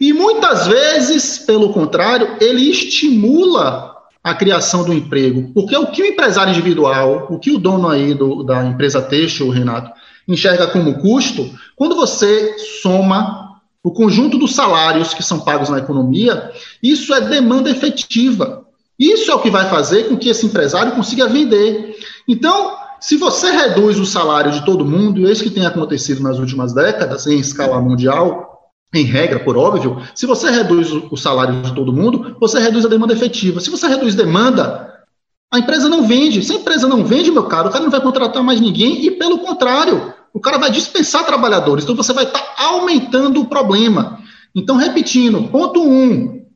e 0.00 0.12
muitas 0.12 0.66
vezes, 0.66 1.38
pelo 1.38 1.72
contrário, 1.72 2.36
ele 2.40 2.70
estimula 2.70 3.96
a 4.22 4.34
criação 4.34 4.84
do 4.84 4.92
emprego. 4.92 5.50
Porque 5.52 5.76
o 5.76 5.86
que 5.86 6.02
o 6.02 6.06
empresário 6.06 6.50
individual, 6.50 7.26
o 7.30 7.38
que 7.38 7.50
o 7.50 7.58
dono 7.58 7.88
aí 7.88 8.14
do, 8.14 8.42
da 8.42 8.64
empresa 8.64 9.02
têxtil, 9.02 9.50
Renato, 9.50 9.90
enxerga 10.26 10.66
como 10.68 10.98
custo, 10.98 11.50
quando 11.74 11.96
você 11.96 12.56
soma 12.82 13.60
o 13.82 13.90
conjunto 13.90 14.38
dos 14.38 14.54
salários 14.54 15.14
que 15.14 15.22
são 15.22 15.40
pagos 15.40 15.70
na 15.70 15.78
economia, 15.78 16.52
isso 16.82 17.14
é 17.14 17.20
demanda 17.20 17.70
efetiva. 17.70 18.66
Isso 18.98 19.30
é 19.30 19.34
o 19.34 19.40
que 19.40 19.50
vai 19.50 19.68
fazer 19.70 20.08
com 20.08 20.16
que 20.16 20.28
esse 20.28 20.44
empresário 20.44 20.92
consiga 20.92 21.28
vender. 21.28 21.96
Então, 22.26 22.76
se 23.00 23.16
você 23.16 23.50
reduz 23.50 23.98
o 23.98 24.04
salário 24.04 24.50
de 24.50 24.64
todo 24.64 24.84
mundo, 24.84 25.20
e 25.20 25.26
é 25.26 25.32
isso 25.32 25.44
que 25.44 25.50
tem 25.50 25.64
acontecido 25.64 26.20
nas 26.20 26.38
últimas 26.38 26.74
décadas, 26.74 27.26
em 27.26 27.38
escala 27.38 27.80
mundial, 27.80 28.47
em 28.94 29.04
regra, 29.04 29.40
por 29.40 29.56
óbvio, 29.56 30.02
se 30.14 30.26
você 30.26 30.50
reduz 30.50 30.90
o 30.90 31.16
salário 31.16 31.60
de 31.62 31.74
todo 31.74 31.92
mundo, 31.92 32.36
você 32.40 32.58
reduz 32.58 32.84
a 32.86 32.88
demanda 32.88 33.12
efetiva. 33.12 33.60
Se 33.60 33.70
você 33.70 33.86
reduz 33.86 34.14
demanda, 34.14 35.04
a 35.52 35.58
empresa 35.58 35.88
não 35.88 36.06
vende. 36.06 36.42
Se 36.42 36.52
a 36.52 36.56
empresa 36.56 36.88
não 36.88 37.04
vende, 37.04 37.30
meu 37.30 37.44
caro, 37.44 37.68
o 37.68 37.72
cara 37.72 37.84
não 37.84 37.90
vai 37.90 38.00
contratar 38.00 38.42
mais 38.42 38.60
ninguém 38.60 39.04
e, 39.04 39.10
pelo 39.10 39.38
contrário, 39.40 40.14
o 40.32 40.40
cara 40.40 40.58
vai 40.58 40.70
dispensar 40.70 41.26
trabalhadores. 41.26 41.84
Então, 41.84 41.96
você 41.96 42.12
vai 42.12 42.24
estar 42.24 42.40
tá 42.40 42.64
aumentando 42.64 43.40
o 43.40 43.46
problema. 43.46 44.20
Então, 44.54 44.76
repetindo, 44.76 45.48
ponto 45.48 45.82
um, 45.82 46.46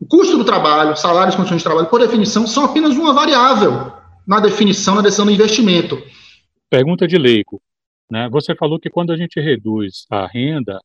o 0.00 0.06
custo 0.06 0.38
do 0.38 0.44
trabalho, 0.44 0.96
salários, 0.96 1.34
condições 1.34 1.58
de 1.58 1.64
trabalho, 1.64 1.88
por 1.88 2.00
definição, 2.00 2.46
são 2.46 2.64
apenas 2.64 2.96
uma 2.96 3.12
variável 3.12 3.92
na 4.26 4.38
definição, 4.38 4.94
na 4.94 5.02
decisão 5.02 5.26
do 5.26 5.32
investimento. 5.32 6.00
Pergunta 6.70 7.06
de 7.08 7.18
leigo. 7.18 7.60
Né? 8.10 8.28
Você 8.30 8.54
falou 8.54 8.78
que 8.78 8.90
quando 8.90 9.12
a 9.12 9.16
gente 9.16 9.40
reduz 9.40 10.06
a 10.10 10.26
renda, 10.26 10.78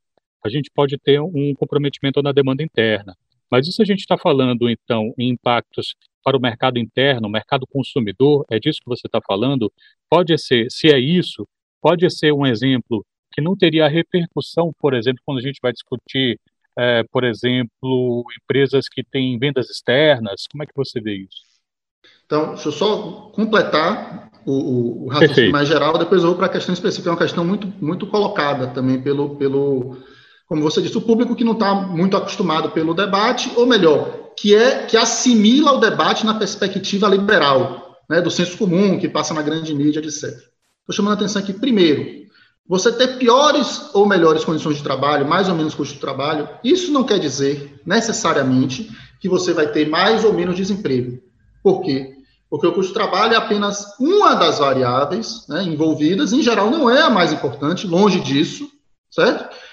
a 0.43 0.49
gente 0.49 0.69
pode 0.73 0.97
ter 0.97 1.19
um 1.21 1.53
comprometimento 1.55 2.21
na 2.21 2.31
demanda 2.31 2.61
interna. 2.61 3.15
Mas 3.49 3.67
isso 3.67 3.81
a 3.81 3.85
gente 3.85 3.99
está 3.99 4.17
falando, 4.17 4.69
então, 4.69 5.13
em 5.17 5.29
impactos 5.29 5.95
para 6.23 6.37
o 6.37 6.41
mercado 6.41 6.79
interno, 6.79 7.27
o 7.27 7.31
mercado 7.31 7.67
consumidor, 7.67 8.45
é 8.49 8.59
disso 8.59 8.79
que 8.81 8.89
você 8.89 9.07
está 9.07 9.19
falando? 9.25 9.71
Pode 10.09 10.37
ser, 10.37 10.67
se 10.71 10.87
é 10.87 10.99
isso, 10.99 11.47
pode 11.81 12.09
ser 12.09 12.33
um 12.33 12.45
exemplo 12.45 13.05
que 13.31 13.41
não 13.41 13.55
teria 13.55 13.87
repercussão, 13.87 14.71
por 14.79 14.93
exemplo, 14.93 15.21
quando 15.25 15.39
a 15.39 15.41
gente 15.41 15.59
vai 15.61 15.71
discutir, 15.71 16.39
é, 16.77 17.03
por 17.11 17.23
exemplo, 17.23 18.23
empresas 18.41 18.87
que 18.89 19.03
têm 19.03 19.37
vendas 19.37 19.69
externas? 19.69 20.45
Como 20.51 20.63
é 20.63 20.65
que 20.65 20.73
você 20.75 20.99
vê 21.01 21.15
isso? 21.15 21.53
Então, 22.25 22.53
deixa 22.53 22.69
eu 22.69 22.71
só 22.71 23.31
completar 23.35 24.31
o, 24.45 25.05
o 25.05 25.07
raciocínio 25.09 25.51
mais 25.51 25.67
geral, 25.67 25.97
depois 25.97 26.21
eu 26.21 26.29
vou 26.29 26.37
para 26.37 26.47
a 26.47 26.49
questão 26.49 26.73
específica, 26.73 27.09
é 27.09 27.11
uma 27.11 27.19
questão 27.19 27.45
muito, 27.45 27.67
muito 27.79 28.07
colocada 28.07 28.67
também 28.67 29.01
pelo, 29.01 29.35
pelo, 29.35 29.97
como 30.53 30.61
você 30.61 30.83
disse, 30.83 30.95
o 30.95 31.01
público 31.01 31.35
que 31.35 31.43
não 31.43 31.53
está 31.53 31.73
muito 31.73 32.15
acostumado 32.15 32.69
pelo 32.69 32.93
debate, 32.93 33.51
ou 33.55 33.65
melhor, 33.65 34.33
que 34.37 34.53
é 34.53 34.85
que 34.85 34.95
assimila 34.95 35.71
o 35.71 35.79
debate 35.79 36.23
na 36.27 36.35
perspectiva 36.35 37.07
liberal, 37.07 37.97
né, 38.07 38.21
do 38.21 38.29
senso 38.29 38.55
comum, 38.55 38.99
que 38.99 39.09
passa 39.09 39.33
na 39.33 39.41
grande 39.41 39.73
mídia, 39.73 39.99
etc. 39.99 40.25
Estou 40.25 40.91
chamando 40.91 41.13
a 41.13 41.15
atenção 41.15 41.41
aqui, 41.41 41.53
primeiro, 41.53 42.27
você 42.69 42.91
ter 42.91 43.17
piores 43.17 43.89
ou 43.95 44.05
melhores 44.05 44.45
condições 44.45 44.77
de 44.77 44.83
trabalho, 44.83 45.27
mais 45.27 45.49
ou 45.49 45.55
menos 45.55 45.73
custo 45.73 45.95
de 45.95 45.99
trabalho, 45.99 46.47
isso 46.63 46.91
não 46.91 47.03
quer 47.03 47.17
dizer 47.17 47.81
necessariamente 47.83 48.91
que 49.19 49.27
você 49.27 49.53
vai 49.53 49.71
ter 49.71 49.89
mais 49.89 50.23
ou 50.23 50.33
menos 50.33 50.55
desemprego. 50.55 51.17
Por 51.63 51.81
quê? 51.81 52.13
Porque 52.47 52.67
o 52.67 52.73
custo 52.73 52.89
de 52.89 52.99
trabalho 52.99 53.33
é 53.33 53.37
apenas 53.37 53.99
uma 53.99 54.35
das 54.35 54.59
variáveis 54.59 55.47
né, 55.49 55.63
envolvidas, 55.63 56.31
em 56.31 56.43
geral 56.43 56.69
não 56.69 56.87
é 56.91 57.01
a 57.01 57.09
mais 57.09 57.33
importante, 57.33 57.87
longe 57.87 58.19
disso, 58.19 58.69
certo? 59.09 59.63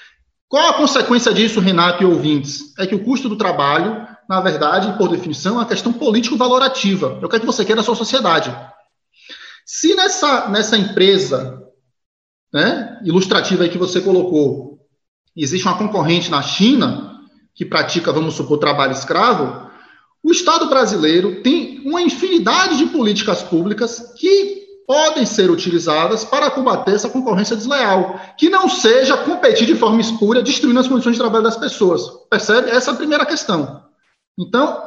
Qual 0.50 0.68
a 0.68 0.74
consequência 0.74 1.32
disso, 1.32 1.60
Renato 1.60 2.02
e 2.02 2.06
ouvintes? 2.06 2.76
É 2.76 2.84
que 2.84 2.94
o 2.96 3.04
custo 3.04 3.28
do 3.28 3.36
trabalho, 3.36 4.04
na 4.28 4.40
verdade, 4.40 4.98
por 4.98 5.08
definição, 5.08 5.54
é 5.54 5.58
uma 5.58 5.66
questão 5.66 5.92
político-valorativa. 5.92 7.20
É 7.22 7.24
o 7.24 7.28
que, 7.28 7.36
é 7.36 7.38
que 7.38 7.46
você 7.46 7.64
quer 7.64 7.76
da 7.76 7.84
sua 7.84 7.94
sociedade. 7.94 8.52
Se 9.64 9.94
nessa, 9.94 10.48
nessa 10.48 10.76
empresa 10.76 11.62
né, 12.52 12.98
ilustrativa 13.04 13.68
que 13.68 13.78
você 13.78 14.00
colocou, 14.00 14.80
existe 15.36 15.68
uma 15.68 15.78
concorrente 15.78 16.32
na 16.32 16.42
China 16.42 17.20
que 17.54 17.64
pratica, 17.64 18.12
vamos 18.12 18.34
supor, 18.34 18.58
trabalho 18.58 18.92
escravo, 18.92 19.70
o 20.20 20.32
Estado 20.32 20.68
brasileiro 20.68 21.42
tem 21.42 21.80
uma 21.86 22.02
infinidade 22.02 22.76
de 22.76 22.86
políticas 22.86 23.40
públicas 23.40 24.12
que 24.18 24.59
podem 24.90 25.24
ser 25.24 25.48
utilizadas 25.52 26.24
para 26.24 26.50
combater 26.50 26.96
essa 26.96 27.08
concorrência 27.08 27.54
desleal, 27.54 28.20
que 28.36 28.48
não 28.48 28.68
seja 28.68 29.16
competir 29.18 29.64
de 29.64 29.76
forma 29.76 30.00
espúria, 30.00 30.42
destruindo 30.42 30.80
as 30.80 30.88
condições 30.88 31.12
de 31.12 31.20
trabalho 31.20 31.44
das 31.44 31.56
pessoas. 31.56 32.10
Percebe? 32.28 32.70
Essa 32.70 32.90
é 32.90 32.94
a 32.94 32.96
primeira 32.96 33.24
questão. 33.24 33.84
Então, 34.36 34.82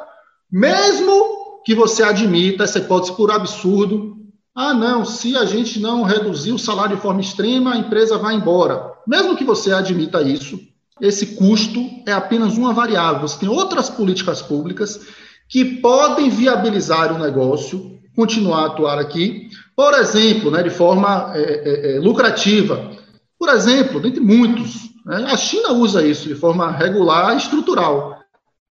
mesmo 0.51 1.61
que 1.65 1.73
você 1.73 2.03
admita 2.03 2.65
essa 2.65 2.79
hipótese 2.79 3.15
por 3.15 3.31
absurdo, 3.31 4.17
ah, 4.53 4.73
não, 4.73 5.05
se 5.05 5.37
a 5.37 5.45
gente 5.45 5.79
não 5.79 6.03
reduzir 6.03 6.51
o 6.51 6.59
salário 6.59 6.97
de 6.97 7.01
forma 7.01 7.21
extrema, 7.21 7.71
a 7.71 7.77
empresa 7.77 8.17
vai 8.17 8.35
embora. 8.35 8.91
Mesmo 9.07 9.37
que 9.37 9.45
você 9.45 9.71
admita 9.71 10.21
isso, 10.21 10.59
esse 10.99 11.27
custo 11.37 11.79
é 12.05 12.11
apenas 12.11 12.57
uma 12.57 12.73
variável. 12.73 13.25
Você 13.25 13.39
tem 13.39 13.47
outras 13.47 13.89
políticas 13.89 14.41
públicas 14.41 14.99
que 15.47 15.63
podem 15.63 16.29
viabilizar 16.29 17.15
o 17.15 17.19
negócio, 17.19 17.97
continuar 18.13 18.63
a 18.63 18.65
atuar 18.65 18.99
aqui, 18.99 19.49
por 19.75 19.93
exemplo, 19.95 20.51
né, 20.51 20.61
de 20.63 20.69
forma 20.69 21.31
é, 21.35 21.41
é, 21.41 21.95
é, 21.95 21.99
lucrativa. 21.99 22.91
Por 23.37 23.49
exemplo, 23.49 23.99
dentre 23.99 24.21
muitos, 24.21 24.89
né, 25.05 25.25
a 25.31 25.37
China 25.37 25.73
usa 25.73 26.05
isso 26.05 26.27
de 26.27 26.35
forma 26.35 26.71
regular 26.71 27.33
e 27.33 27.37
estrutural. 27.37 28.19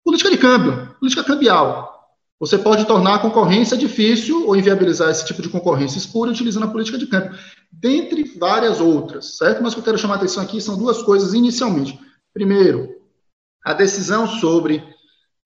Política 0.04 0.32
de 0.32 0.38
câmbio, 0.38 0.96
política 1.00 1.24
cambial. 1.24 1.88
Você 2.40 2.58
pode 2.58 2.86
tornar 2.86 3.16
a 3.16 3.20
concorrência 3.20 3.76
difícil 3.76 4.48
ou 4.48 4.56
inviabilizar 4.56 5.10
esse 5.10 5.26
tipo 5.26 5.42
de 5.42 5.50
concorrência 5.50 5.98
espúria 5.98 6.32
utilizando 6.32 6.66
a 6.66 6.72
política 6.72 6.98
de 6.98 7.08
câmbio, 7.08 7.38
dentre 7.72 8.24
várias 8.38 8.80
outras, 8.80 9.38
certo? 9.38 9.64
Mas 9.64 9.74
o 9.74 9.76
que 9.76 9.80
eu 9.80 9.86
quero 9.86 9.98
chamar 9.98 10.16
a 10.16 10.18
atenção 10.18 10.44
aqui 10.44 10.62
são 10.62 10.78
duas 10.78 11.02
coisas 11.02 11.34
inicialmente. 11.34 12.00
Primeiro, 12.34 12.90
a 13.66 13.74
decisão 13.74 14.28
sobre 14.28 14.84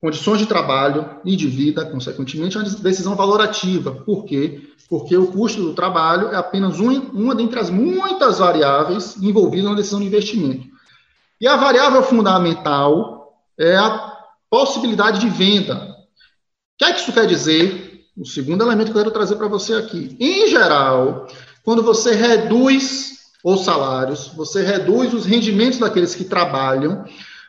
condições 0.01 0.39
de 0.39 0.47
trabalho 0.47 1.21
e 1.23 1.35
de 1.35 1.47
vida, 1.47 1.85
consequentemente, 1.85 2.57
é 2.57 2.59
uma 2.59 2.69
decisão 2.69 3.15
valorativa. 3.15 3.91
Por 3.91 4.25
quê? 4.25 4.59
Porque 4.89 5.15
o 5.15 5.27
custo 5.27 5.61
do 5.61 5.73
trabalho 5.73 6.29
é 6.29 6.35
apenas 6.35 6.79
um, 6.79 6.89
uma 7.11 7.35
dentre 7.35 7.59
as 7.59 7.69
muitas 7.69 8.39
variáveis 8.39 9.15
envolvidas 9.21 9.69
na 9.69 9.75
decisão 9.75 9.99
de 9.99 10.07
investimento. 10.07 10.65
E 11.39 11.47
a 11.47 11.55
variável 11.55 12.01
fundamental 12.01 13.37
é 13.57 13.77
a 13.77 14.17
possibilidade 14.49 15.19
de 15.19 15.29
venda. 15.29 15.75
O 15.75 16.77
que 16.79 16.85
é 16.85 16.93
que 16.93 16.99
isso 16.99 17.13
quer 17.13 17.27
dizer? 17.27 18.07
O 18.17 18.25
segundo 18.25 18.63
elemento 18.63 18.91
que 18.91 18.97
eu 18.97 19.03
quero 19.03 19.13
trazer 19.13 19.35
para 19.35 19.47
você 19.47 19.75
aqui. 19.75 20.17
Em 20.19 20.47
geral, 20.47 21.27
quando 21.63 21.83
você 21.83 22.13
reduz 22.13 23.19
os 23.43 23.63
salários, 23.63 24.27
você 24.35 24.63
reduz 24.63 25.13
os 25.13 25.25
rendimentos 25.25 25.79
daqueles 25.79 26.13
que 26.13 26.23
trabalham, 26.23 27.05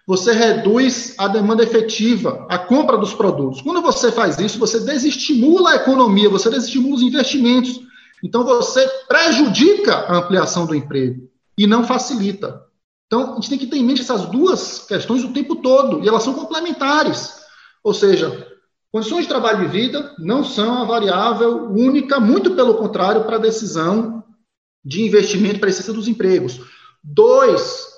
você 0.06 0.32
reduz 0.32 1.14
a 1.16 1.28
demanda 1.28 1.62
efetiva, 1.62 2.46
a 2.48 2.58
compra 2.58 2.98
dos 2.98 3.14
produtos. 3.14 3.60
Quando 3.60 3.80
você 3.80 4.10
faz 4.10 4.38
isso, 4.38 4.58
você 4.58 4.80
desestimula 4.80 5.70
a 5.70 5.76
economia, 5.76 6.28
você 6.28 6.50
desestimula 6.50 6.96
os 6.96 7.02
investimentos. 7.02 7.80
Então, 8.22 8.44
você 8.44 8.86
prejudica 9.08 9.94
a 9.94 10.18
ampliação 10.18 10.66
do 10.66 10.74
emprego 10.74 11.28
e 11.56 11.66
não 11.66 11.84
facilita. 11.84 12.62
Então, 13.06 13.32
a 13.32 13.34
gente 13.36 13.50
tem 13.50 13.58
que 13.58 13.66
ter 13.66 13.76
em 13.76 13.84
mente 13.84 14.00
essas 14.00 14.26
duas 14.26 14.86
questões 14.86 15.22
o 15.22 15.32
tempo 15.32 15.56
todo, 15.56 16.02
e 16.02 16.08
elas 16.08 16.22
são 16.22 16.34
complementares. 16.34 17.34
Ou 17.84 17.92
seja, 17.92 18.48
condições 18.90 19.22
de 19.22 19.28
trabalho 19.28 19.64
e 19.64 19.68
vida 19.68 20.14
não 20.18 20.42
são 20.42 20.82
a 20.82 20.84
variável 20.84 21.70
única, 21.70 22.18
muito 22.18 22.52
pelo 22.52 22.74
contrário, 22.74 23.24
para 23.24 23.36
a 23.36 23.40
decisão 23.40 24.24
de 24.84 25.02
investimento 25.04 25.60
para 25.60 25.68
a 25.68 25.92
dos 25.92 26.08
empregos. 26.08 26.60
Dois, 27.04 27.91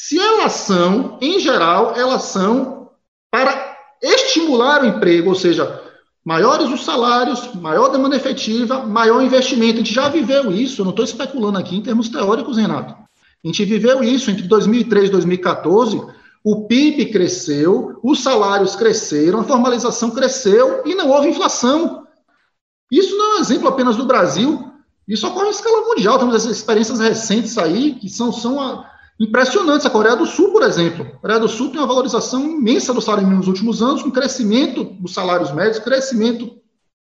se 0.00 0.16
elas 0.16 0.52
são, 0.52 1.18
em 1.20 1.40
geral, 1.40 1.92
elas 1.96 2.22
são 2.22 2.88
para 3.32 3.76
estimular 4.00 4.80
o 4.80 4.86
emprego, 4.86 5.30
ou 5.30 5.34
seja, 5.34 5.82
maiores 6.24 6.68
os 6.68 6.84
salários, 6.84 7.52
maior 7.54 7.88
demanda 7.88 8.14
efetiva, 8.14 8.86
maior 8.86 9.20
investimento. 9.20 9.74
A 9.74 9.78
gente 9.78 9.92
já 9.92 10.08
viveu 10.08 10.52
isso, 10.52 10.80
eu 10.80 10.84
não 10.84 10.92
estou 10.92 11.04
especulando 11.04 11.58
aqui 11.58 11.74
em 11.74 11.82
termos 11.82 12.08
teóricos, 12.08 12.56
Renato. 12.56 12.94
A 12.94 13.48
gente 13.48 13.64
viveu 13.64 14.00
isso 14.04 14.30
entre 14.30 14.44
2003 14.44 15.08
e 15.08 15.10
2014. 15.10 16.00
O 16.44 16.68
PIB 16.68 17.06
cresceu, 17.06 17.98
os 18.00 18.22
salários 18.22 18.76
cresceram, 18.76 19.40
a 19.40 19.44
formalização 19.44 20.12
cresceu 20.12 20.82
e 20.86 20.94
não 20.94 21.10
houve 21.10 21.30
inflação. 21.30 22.06
Isso 22.88 23.16
não 23.16 23.32
é 23.32 23.38
um 23.38 23.40
exemplo 23.40 23.66
apenas 23.66 23.96
do 23.96 24.06
Brasil, 24.06 24.64
isso 25.08 25.26
ocorre 25.26 25.48
em 25.48 25.50
escala 25.50 25.88
mundial. 25.88 26.20
Temos 26.20 26.36
essas 26.36 26.56
experiências 26.56 27.00
recentes 27.00 27.58
aí, 27.58 27.96
que 27.96 28.08
são, 28.08 28.30
são 28.30 28.60
a, 28.60 28.88
impressionantes. 29.18 29.86
A 29.86 29.90
Coreia 29.90 30.16
do 30.16 30.26
Sul, 30.26 30.52
por 30.52 30.62
exemplo. 30.62 31.06
A 31.14 31.18
Coreia 31.18 31.40
do 31.40 31.48
Sul 31.48 31.70
tem 31.70 31.80
uma 31.80 31.86
valorização 31.86 32.44
imensa 32.44 32.94
do 32.94 33.00
salário 33.00 33.24
mínimo 33.24 33.40
nos 33.40 33.48
últimos 33.48 33.82
anos, 33.82 34.02
com 34.02 34.10
crescimento 34.10 34.84
dos 34.84 35.12
salários 35.12 35.52
médios, 35.52 35.78
crescimento 35.78 36.56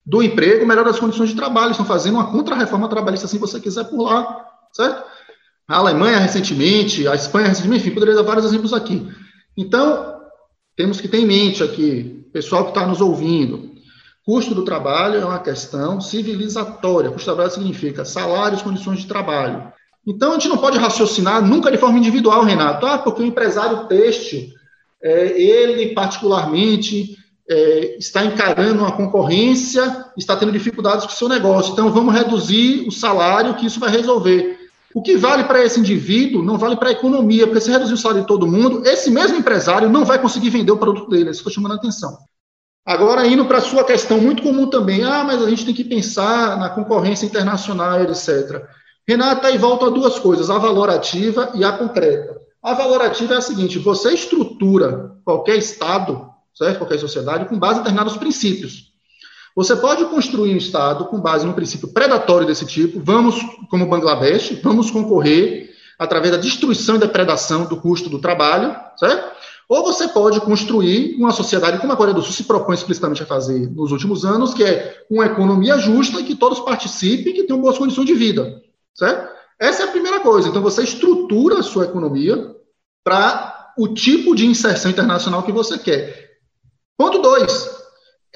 do 0.06 0.22
emprego, 0.22 0.66
melhor 0.66 0.86
das 0.86 1.00
condições 1.00 1.30
de 1.30 1.36
trabalho. 1.36 1.72
Estão 1.72 1.86
fazendo 1.86 2.16
uma 2.16 2.32
contra-reforma 2.32 2.90
trabalhista, 2.90 3.28
se 3.28 3.38
você 3.38 3.60
quiser, 3.60 3.86
por 3.86 4.04
lá, 4.04 4.46
certo? 4.74 5.04
A 5.68 5.78
Alemanha 5.78 6.18
recentemente, 6.18 7.08
a 7.08 7.16
Espanha 7.16 7.48
recentemente, 7.48 7.84
enfim, 7.84 7.94
poderia 7.94 8.16
dar 8.16 8.24
vários 8.24 8.46
exemplos 8.46 8.74
aqui. 8.74 9.08
Então, 9.56 10.20
temos 10.76 11.00
que 11.00 11.08
ter 11.08 11.20
em 11.20 11.26
mente 11.26 11.64
aqui, 11.64 12.28
pessoal 12.34 12.64
que 12.64 12.72
está 12.72 12.86
nos 12.86 13.00
ouvindo, 13.00 13.72
custo 14.26 14.56
do 14.56 14.66
trabalho 14.66 15.20
é 15.20 15.26
uma 15.26 15.40
questão 15.40 16.02
civilizatória. 16.02 17.12
Custo 17.12 17.30
do 17.30 17.36
trabalho 17.36 17.54
significa 17.54 18.04
salários, 18.04 18.62
condições 18.62 19.00
de 19.00 19.08
trabalho. 19.08 19.72
Então, 20.06 20.32
a 20.32 20.34
gente 20.34 20.48
não 20.48 20.58
pode 20.58 20.78
raciocinar 20.78 21.46
nunca 21.46 21.72
de 21.72 21.78
forma 21.78 22.00
individual, 22.00 22.44
Renato. 22.44 22.86
Ah, 22.86 22.98
porque 22.98 23.22
o 23.22 23.26
empresário 23.26 23.86
têxtil, 23.88 24.50
é, 25.02 25.40
ele 25.40 25.94
particularmente 25.94 27.18
é, 27.50 27.98
está 27.98 28.26
encarando 28.26 28.80
uma 28.80 28.92
concorrência, 28.92 30.06
está 30.18 30.36
tendo 30.36 30.52
dificuldades 30.52 31.06
com 31.06 31.12
o 31.12 31.16
seu 31.16 31.30
negócio. 31.30 31.74
Então, 31.74 31.92
vamos 31.92 32.14
reduzir 32.14 32.88
o 32.88 32.92
salário, 32.92 33.56
que 33.56 33.66
isso 33.66 33.80
vai 33.80 33.92
resolver. 33.92 34.60
O 34.94 35.02
que 35.02 35.16
vale 35.16 35.44
para 35.46 35.64
esse 35.64 35.80
indivíduo 35.80 36.44
não 36.44 36.58
vale 36.58 36.76
para 36.76 36.90
a 36.90 36.94
economia, 36.94 37.46
porque 37.46 37.62
se 37.62 37.72
reduzir 37.72 37.94
o 37.94 37.98
salário 37.98 38.22
de 38.22 38.28
todo 38.28 38.48
mundo, 38.48 38.86
esse 38.86 39.10
mesmo 39.10 39.38
empresário 39.38 39.90
não 39.90 40.04
vai 40.04 40.20
conseguir 40.20 40.50
vender 40.50 40.72
o 40.72 40.78
produto 40.78 41.10
dele. 41.10 41.30
Isso 41.30 41.40
estou 41.40 41.54
chamando 41.54 41.74
a 41.74 41.76
atenção. 41.76 42.18
Agora, 42.86 43.28
indo 43.28 43.46
para 43.46 43.60
a 43.60 43.62
sua 43.62 43.84
questão 43.84 44.20
muito 44.20 44.42
comum 44.42 44.68
também, 44.68 45.04
ah, 45.04 45.24
mas 45.24 45.42
a 45.42 45.50
gente 45.50 45.66
tem 45.66 45.74
que 45.74 45.84
pensar 45.84 46.58
na 46.58 46.70
concorrência 46.70 47.26
internacional, 47.26 48.02
etc. 48.02 48.64
Renata, 49.08 49.48
aí 49.48 49.58
volta 49.58 49.88
a 49.88 49.90
duas 49.90 50.20
coisas, 50.20 50.50
a 50.50 50.58
valorativa 50.58 51.52
e 51.56 51.64
a 51.64 51.72
concreta. 51.72 52.40
A 52.62 52.74
valorativa 52.74 53.34
é 53.34 53.38
a 53.38 53.42
seguinte: 53.42 53.80
você 53.80 54.14
estrutura 54.14 55.16
qualquer 55.26 55.58
Estado, 55.58 56.30
certo? 56.54 56.78
qualquer 56.78 57.00
sociedade, 57.00 57.46
com 57.46 57.58
base 57.58 57.76
em 57.76 57.84
determinados 57.84 58.18
princípios. 58.18 58.92
Você 59.56 59.76
pode 59.76 60.06
construir 60.06 60.54
um 60.54 60.58
Estado 60.58 61.06
com 61.06 61.20
base 61.20 61.46
num 61.46 61.54
princípio 61.54 61.90
predatório 61.90 62.48
desse 62.48 62.66
tipo, 62.66 63.02
vamos, 63.04 63.36
como 63.70 63.86
Bangladesh, 63.86 64.60
vamos 64.64 64.90
concorrer 64.90 65.72
através 66.00 66.32
da 66.32 66.40
destruição 66.40 66.96
e 66.96 67.00
depredação 67.00 67.66
do 67.66 67.78
custo 67.78 68.10
do 68.10 68.20
trabalho, 68.20 68.76
certo? 68.98 69.32
Ou 69.68 69.84
você 69.84 70.08
pode 70.08 70.40
construir 70.42 71.16
uma 71.16 71.32
sociedade 71.32 71.80
como 71.80 71.94
a 71.94 71.96
Coreia 71.96 72.14
do 72.14 72.22
Sul 72.22 72.34
se 72.34 72.44
propõe 72.44 72.76
explicitamente 72.76 73.24
a 73.24 73.26
fazer 73.26 73.70
nos 73.72 73.92
últimos 73.92 74.26
anos, 74.26 74.54
que 74.54 74.64
é 74.64 75.04
uma 75.10 75.26
economia 75.26 75.78
justa 75.78 76.20
e 76.20 76.24
que 76.24 76.36
todos 76.36 76.60
participem 76.60 77.32
e 77.32 77.36
que 77.36 77.44
tenham 77.44 77.62
boas 77.62 77.78
condições 77.78 78.06
de 78.06 78.14
vida, 78.14 78.62
certo? 78.96 79.32
Essa 79.60 79.84
é 79.84 79.86
a 79.86 79.92
primeira 79.92 80.20
coisa. 80.20 80.50
Então, 80.50 80.62
você 80.62 80.84
estrutura 80.84 81.60
a 81.60 81.64
sua 81.64 81.86
economia 81.86 82.56
para 83.04 83.74
o 83.78 83.88
tipo 83.88 84.36
de 84.36 84.46
inserção 84.46 84.92
internacional 84.92 85.44
que 85.44 85.52
você 85.52 85.78
quer. 85.78 86.32
Ponto 86.98 87.20
dois. 87.20 87.70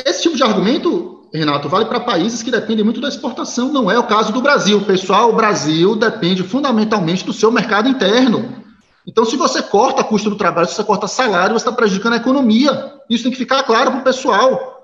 Esse 0.05 0.23
tipo 0.23 0.35
de 0.35 0.43
argumento, 0.43 1.29
Renato, 1.33 1.69
vale 1.69 1.85
para 1.85 1.99
países 1.99 2.43
que 2.43 2.51
dependem 2.51 2.83
muito 2.83 3.01
da 3.01 3.07
exportação. 3.07 3.71
Não 3.71 3.89
é 3.89 3.97
o 3.97 4.07
caso 4.07 4.31
do 4.33 4.41
Brasil. 4.41 4.83
Pessoal, 4.85 5.29
o 5.29 5.35
Brasil 5.35 5.95
depende 5.95 6.43
fundamentalmente 6.43 7.25
do 7.25 7.33
seu 7.33 7.51
mercado 7.51 7.89
interno. 7.89 8.63
Então, 9.07 9.23
se 9.23 9.37
você 9.37 9.61
corta 9.61 10.03
custo 10.03 10.29
do 10.29 10.35
trabalho, 10.35 10.67
se 10.67 10.75
você 10.75 10.83
corta 10.83 11.07
salário, 11.07 11.53
você 11.53 11.67
está 11.67 11.71
prejudicando 11.71 12.13
a 12.13 12.17
economia. 12.17 12.93
Isso 13.09 13.23
tem 13.23 13.31
que 13.31 13.37
ficar 13.37 13.63
claro 13.63 13.91
para 13.91 13.99
o 14.01 14.03
pessoal. 14.03 14.74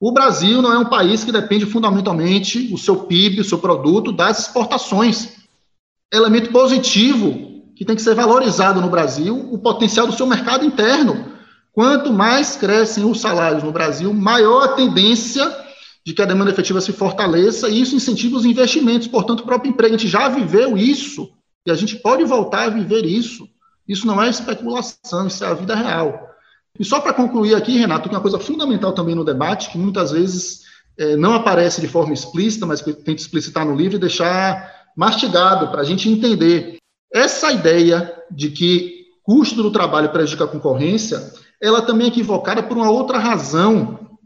O 0.00 0.12
Brasil 0.12 0.62
não 0.62 0.72
é 0.72 0.78
um 0.78 0.88
país 0.88 1.22
que 1.22 1.30
depende 1.30 1.66
fundamentalmente 1.66 2.72
o 2.72 2.78
seu 2.78 2.96
PIB, 2.96 3.40
o 3.40 3.44
seu 3.44 3.58
produto, 3.58 4.10
das 4.10 4.46
exportações 4.46 5.40
elemento 6.10 6.50
positivo 6.50 7.50
que 7.76 7.84
tem 7.84 7.94
que 7.94 8.02
ser 8.02 8.14
valorizado 8.14 8.80
no 8.80 8.88
Brasil, 8.88 9.48
o 9.52 9.58
potencial 9.58 10.06
do 10.06 10.14
seu 10.14 10.26
mercado 10.26 10.64
interno. 10.64 11.32
Quanto 11.72 12.12
mais 12.12 12.56
crescem 12.56 13.04
os 13.04 13.20
salários 13.20 13.62
no 13.62 13.72
Brasil, 13.72 14.12
maior 14.12 14.64
a 14.64 14.68
tendência 14.68 15.50
de 16.04 16.14
que 16.14 16.22
a 16.22 16.26
demanda 16.26 16.50
efetiva 16.50 16.80
se 16.80 16.92
fortaleça 16.92 17.68
e 17.68 17.80
isso 17.80 17.94
incentiva 17.94 18.36
os 18.36 18.44
investimentos. 18.44 19.06
Portanto, 19.06 19.40
o 19.40 19.46
próprio 19.46 19.70
emprego, 19.70 19.94
a 19.94 19.98
gente 19.98 20.10
já 20.10 20.28
viveu 20.28 20.76
isso 20.76 21.30
e 21.66 21.70
a 21.70 21.74
gente 21.74 21.96
pode 21.96 22.24
voltar 22.24 22.64
a 22.64 22.70
viver 22.70 23.04
isso. 23.04 23.48
Isso 23.86 24.06
não 24.06 24.22
é 24.22 24.28
especulação, 24.28 25.26
isso 25.26 25.44
é 25.44 25.48
a 25.48 25.54
vida 25.54 25.74
real. 25.74 26.29
E 26.78 26.84
só 26.84 27.00
para 27.00 27.12
concluir 27.12 27.54
aqui, 27.54 27.78
Renato, 27.78 28.08
uma 28.08 28.20
coisa 28.20 28.38
fundamental 28.38 28.92
também 28.92 29.14
no 29.14 29.24
debate, 29.24 29.70
que 29.70 29.78
muitas 29.78 30.12
vezes 30.12 30.62
é, 30.98 31.16
não 31.16 31.34
aparece 31.34 31.80
de 31.80 31.88
forma 31.88 32.12
explícita, 32.12 32.66
mas 32.66 32.80
que 32.80 32.92
tento 32.92 33.18
explicitar 33.18 33.64
no 33.64 33.74
livro 33.74 33.96
e 33.96 34.00
deixar 34.00 34.70
mastigado 34.96 35.68
para 35.68 35.82
a 35.82 35.84
gente 35.84 36.08
entender. 36.08 36.76
Essa 37.12 37.52
ideia 37.52 38.14
de 38.30 38.50
que 38.50 39.00
custo 39.22 39.62
do 39.62 39.70
trabalho 39.70 40.10
prejudica 40.10 40.44
a 40.44 40.48
concorrência, 40.48 41.32
ela 41.60 41.82
também 41.82 42.06
é 42.06 42.10
equivocada 42.10 42.62
por 42.62 42.76
uma 42.76 42.90
outra 42.90 43.18
razão. 43.18 44.18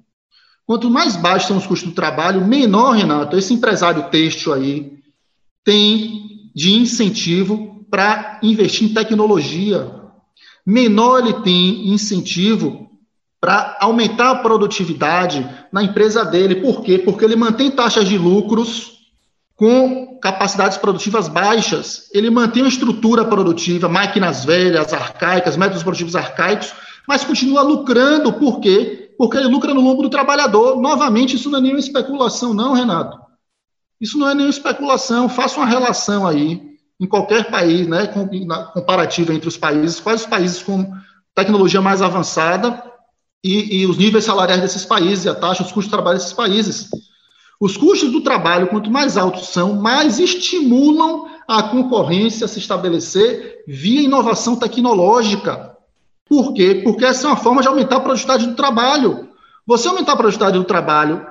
Quanto 0.66 0.90
mais 0.90 1.16
baixos 1.16 1.48
são 1.48 1.56
os 1.56 1.66
custos 1.66 1.90
do 1.90 1.94
trabalho, 1.94 2.46
menor, 2.46 2.92
Renato, 2.92 3.36
esse 3.36 3.52
empresário 3.52 4.08
têxtil 4.10 4.52
aí 4.52 4.98
tem 5.62 6.50
de 6.54 6.72
incentivo 6.74 7.84
para 7.90 8.38
investir 8.42 8.88
em 8.88 8.94
tecnologia. 8.94 10.03
Menor 10.66 11.20
ele 11.20 11.34
tem 11.42 11.92
incentivo 11.92 12.90
para 13.40 13.76
aumentar 13.80 14.30
a 14.30 14.36
produtividade 14.36 15.46
na 15.70 15.82
empresa 15.82 16.24
dele. 16.24 16.56
Por 16.56 16.82
quê? 16.82 16.98
Porque 16.98 17.24
ele 17.24 17.36
mantém 17.36 17.70
taxas 17.70 18.08
de 18.08 18.16
lucros 18.16 18.94
com 19.54 20.18
capacidades 20.18 20.78
produtivas 20.78 21.28
baixas. 21.28 22.08
Ele 22.12 22.30
mantém 22.30 22.62
uma 22.62 22.68
estrutura 22.68 23.24
produtiva, 23.24 23.88
máquinas 23.88 24.44
velhas, 24.44 24.94
arcaicas, 24.94 25.56
métodos 25.56 25.82
produtivos 25.82 26.16
arcaicos, 26.16 26.72
mas 27.06 27.22
continua 27.22 27.60
lucrando. 27.60 28.32
Por 28.32 28.60
quê? 28.60 29.12
Porque 29.18 29.36
ele 29.36 29.48
lucra 29.48 29.74
no 29.74 29.82
lombo 29.82 30.02
do 30.02 30.08
trabalhador. 30.08 30.80
Novamente, 30.80 31.36
isso 31.36 31.50
não 31.50 31.58
é 31.58 31.62
nenhuma 31.62 31.80
especulação, 31.80 32.54
não, 32.54 32.72
Renato. 32.72 33.18
Isso 34.00 34.18
não 34.18 34.28
é 34.28 34.34
nenhuma 34.34 34.50
especulação. 34.50 35.28
Faça 35.28 35.58
uma 35.58 35.66
relação 35.66 36.26
aí, 36.26 36.63
em 37.00 37.06
qualquer 37.06 37.50
país, 37.50 37.86
né, 37.86 38.06
comparativa 38.72 39.34
entre 39.34 39.48
os 39.48 39.56
países, 39.56 40.00
quais 40.00 40.22
os 40.22 40.26
países 40.26 40.62
com 40.62 40.92
tecnologia 41.34 41.80
mais 41.80 42.00
avançada 42.00 42.82
e, 43.42 43.80
e 43.80 43.86
os 43.86 43.98
níveis 43.98 44.24
salariais 44.24 44.62
desses 44.62 44.84
países, 44.84 45.26
a 45.26 45.34
taxa, 45.34 45.62
os 45.62 45.72
custos 45.72 45.84
de 45.84 45.90
trabalho 45.90 46.18
desses 46.18 46.32
países. 46.32 46.88
Os 47.60 47.76
custos 47.76 48.10
do 48.10 48.20
trabalho, 48.20 48.68
quanto 48.68 48.90
mais 48.90 49.16
altos 49.16 49.48
são, 49.48 49.74
mais 49.74 50.18
estimulam 50.18 51.26
a 51.46 51.62
concorrência 51.62 52.46
a 52.46 52.48
se 52.48 52.58
estabelecer 52.58 53.64
via 53.66 54.02
inovação 54.02 54.56
tecnológica. 54.56 55.76
Por 56.26 56.54
quê? 56.54 56.80
Porque 56.82 57.04
essa 57.04 57.26
é 57.26 57.30
uma 57.30 57.36
forma 57.36 57.60
de 57.60 57.68
aumentar 57.68 57.96
a 57.96 58.00
produtividade 58.00 58.46
do 58.46 58.54
trabalho. 58.54 59.28
Você 59.66 59.88
aumentar 59.88 60.12
a 60.12 60.16
produtividade 60.16 60.58
do 60.58 60.64
trabalho, 60.64 61.26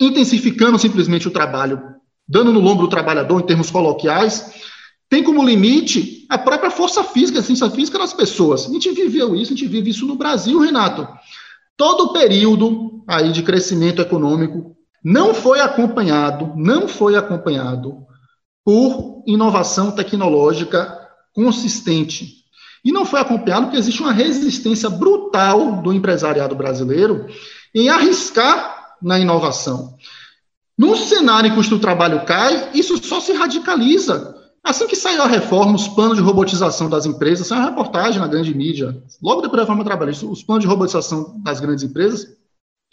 intensificando 0.00 0.78
simplesmente 0.78 1.28
o 1.28 1.30
trabalho, 1.30 1.80
dando 2.28 2.52
no 2.52 2.60
lombo 2.60 2.82
do 2.82 2.88
trabalhador 2.88 3.40
em 3.40 3.46
termos 3.46 3.70
coloquiais, 3.70 4.52
tem 5.12 5.22
como 5.22 5.44
limite 5.44 6.24
a 6.26 6.38
própria 6.38 6.70
força 6.70 7.04
física, 7.04 7.38
a 7.40 7.42
ciência 7.42 7.68
física 7.68 7.98
das 7.98 8.14
pessoas. 8.14 8.64
A 8.64 8.70
gente 8.70 8.90
viveu 8.92 9.36
isso, 9.36 9.52
a 9.52 9.54
gente 9.54 9.68
vive 9.68 9.90
isso 9.90 10.06
no 10.06 10.16
Brasil, 10.16 10.58
Renato. 10.58 11.06
Todo 11.76 12.04
o 12.04 12.12
período 12.14 13.04
aí 13.06 13.30
de 13.30 13.42
crescimento 13.42 14.00
econômico 14.00 14.74
não 15.04 15.34
foi 15.34 15.60
acompanhado, 15.60 16.54
não 16.56 16.88
foi 16.88 17.14
acompanhado 17.14 18.06
por 18.64 19.22
inovação 19.26 19.90
tecnológica 19.90 20.98
consistente. 21.34 22.36
E 22.82 22.90
não 22.90 23.04
foi 23.04 23.20
acompanhado 23.20 23.66
porque 23.66 23.76
existe 23.76 24.00
uma 24.00 24.14
resistência 24.14 24.88
brutal 24.88 25.82
do 25.82 25.92
empresariado 25.92 26.54
brasileiro 26.56 27.26
em 27.74 27.90
arriscar 27.90 28.94
na 29.02 29.18
inovação. 29.18 29.94
No 30.78 30.96
cenário 30.96 31.52
em 31.52 31.62
que 31.62 31.74
o 31.74 31.78
trabalho 31.78 32.24
cai, 32.24 32.70
isso 32.72 32.96
só 33.04 33.20
se 33.20 33.34
radicaliza. 33.34 34.40
Assim 34.64 34.86
que 34.86 34.94
saiu 34.94 35.22
a 35.22 35.26
reforma, 35.26 35.74
os 35.74 35.88
planos 35.88 36.16
de 36.16 36.22
robotização 36.22 36.88
das 36.88 37.04
empresas, 37.04 37.46
saiu 37.46 37.60
uma 37.60 37.70
reportagem 37.70 38.20
na 38.20 38.28
grande 38.28 38.54
mídia, 38.54 39.02
logo 39.20 39.40
depois 39.40 39.56
da 39.56 39.62
reforma 39.62 39.84
trabalhista, 39.84 40.24
os 40.24 40.42
planos 40.42 40.62
de 40.62 40.68
robotização 40.68 41.40
das 41.42 41.58
grandes 41.58 41.82
empresas, 41.82 42.36